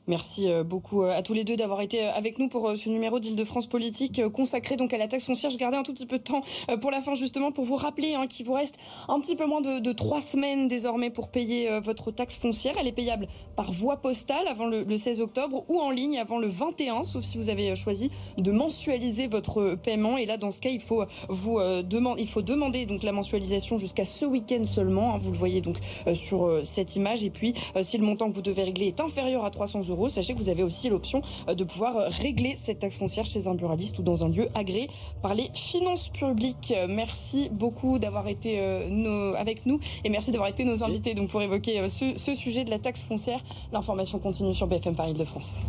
Merci 0.09 0.49
euh, 0.49 0.63
beaucoup 0.63 1.03
euh, 1.03 1.11
à 1.11 1.23
tous 1.23 1.33
les 1.33 1.43
deux 1.43 1.57
d'avoir 1.57 1.81
été 1.81 2.05
euh, 2.05 2.13
avec 2.13 2.39
nous 2.39 2.49
pour 2.49 2.77
ce 2.77 2.89
numéro 2.89 3.19
d'Île-de-France 3.19 3.67
Politique 3.67 4.23
consacré 4.29 4.77
donc 4.77 4.93
à 4.93 4.99
la 4.99 5.09
taxe 5.09 5.27
foncière. 5.27 5.51
Je 5.51 5.59
gardais 5.59 5.77
un 5.77 5.83
tout 5.83 5.93
petit 5.93 6.07
peu 6.07 6.19
de 6.19 6.23
temps 6.23 6.43
pour 6.81 6.93
la 6.93 7.01
fin 7.01 7.17
justement 7.17 7.51
pour 7.51 7.65
vous 7.65 7.75
rappeler 7.75 8.15
hein, 8.15 8.27
qu'il 8.29 8.47
vous 8.47 8.53
reste 8.53 8.77
un 9.09 9.19
petit 9.21 9.35
peu 9.35 9.47
moins 9.47 9.61
de, 9.61 9.93
trois 9.93 10.21
semaines 10.21 10.69
désormais 10.69 11.11
pour 11.11 11.29
payer 11.29 11.81
votre 11.81 12.11
taxe 12.11 12.37
foncière. 12.37 12.75
Elle 12.79 12.87
est 12.87 12.93
payable 12.93 13.27
par 13.57 13.73
voie 13.73 13.97
postale 13.97 14.47
avant 14.49 14.67
le, 14.67 14.97
16 14.97 15.21
octobre 15.21 15.65
ou 15.69 15.81
en 15.81 15.91
ligne 15.91 16.19
avant 16.19 16.39
le 16.39 16.47
21, 16.47 17.05
sauf 17.05 17.25
si 17.25 17.39
vous 17.39 17.49
avez 17.49 17.75
choisi 17.75 18.11
de 18.39 18.53
mensualiser 18.53 19.27
votre 19.27 19.75
paiement. 19.75 20.17
Et 20.19 20.27
là, 20.27 20.37
dans 20.37 20.51
ce 20.51 20.61
cas, 20.61 20.71
il 20.71 20.81
faut 20.81 21.05
vous 21.29 21.59
demander, 21.83 22.23
il 22.23 22.29
faut 22.29 22.43
demander 22.43 22.87
donc 22.87 23.03
la 23.03 23.13
mensualisation 23.13 23.79
jusqu'à 23.79 24.05
ce 24.05 24.25
week-end 24.25 24.65
seulement. 24.65 25.15
Hein. 25.15 25.19
vous 25.19 25.33
le 25.33 25.39
voyez 25.39 25.61
donc 25.61 25.79
sur 26.15 26.61
cette 26.65 26.97
image. 26.97 27.25
Et 27.25 27.31
puis, 27.31 27.55
si 27.83 27.99
le 27.99 28.05
montant 28.05 28.29
que 28.31 28.35
vous 28.35 28.43
devez 28.43 28.65
régler 28.65 28.87
est 28.87 29.01
inférieur 29.01 29.45
à 29.45 29.51
300 29.51 29.89
euros 29.89 29.96
Sachez 30.09 30.35
que 30.35 30.39
vous 30.39 30.49
avez 30.49 30.63
aussi 30.63 30.89
l'option 30.89 31.23
euh, 31.49 31.55
de 31.55 31.65
pouvoir 31.65 31.97
euh, 31.97 32.09
régler 32.09 32.55
cette 32.57 32.81
taxe 32.81 32.99
foncière 32.99 33.25
chez 33.25 33.47
un 33.47 33.55
buraliste 33.55 33.99
ou 33.99 34.03
dans 34.03 34.25
un 34.25 34.29
lieu 34.29 34.49
agréé 34.55 34.89
par 35.23 35.35
les 35.35 35.49
finances 35.55 36.09
publiques. 36.09 36.75
Merci 36.89 37.49
beaucoup 37.51 37.99
d'avoir 37.99 38.29
été 38.29 38.61
euh, 38.61 39.35
avec 39.35 39.67
nous 39.67 39.81
et 40.05 40.09
merci 40.09 40.31
d'avoir 40.31 40.49
été 40.49 40.65
nos 40.65 40.85
invités 40.85 41.15
donc 41.15 41.31
pour 41.31 41.43
évoquer 41.43 41.89
ce, 41.89 42.17
ce 42.17 42.35
sujet 42.35 42.65
de 42.65 42.71
la 42.71 42.79
taxe 42.79 43.03
foncière. 43.03 43.41
L'information 43.73 44.19
continue 44.19 44.55
sur 44.55 44.67
BFM 44.67 44.95
Paris 44.95 45.15
de 45.15 45.25
France. 45.25 45.61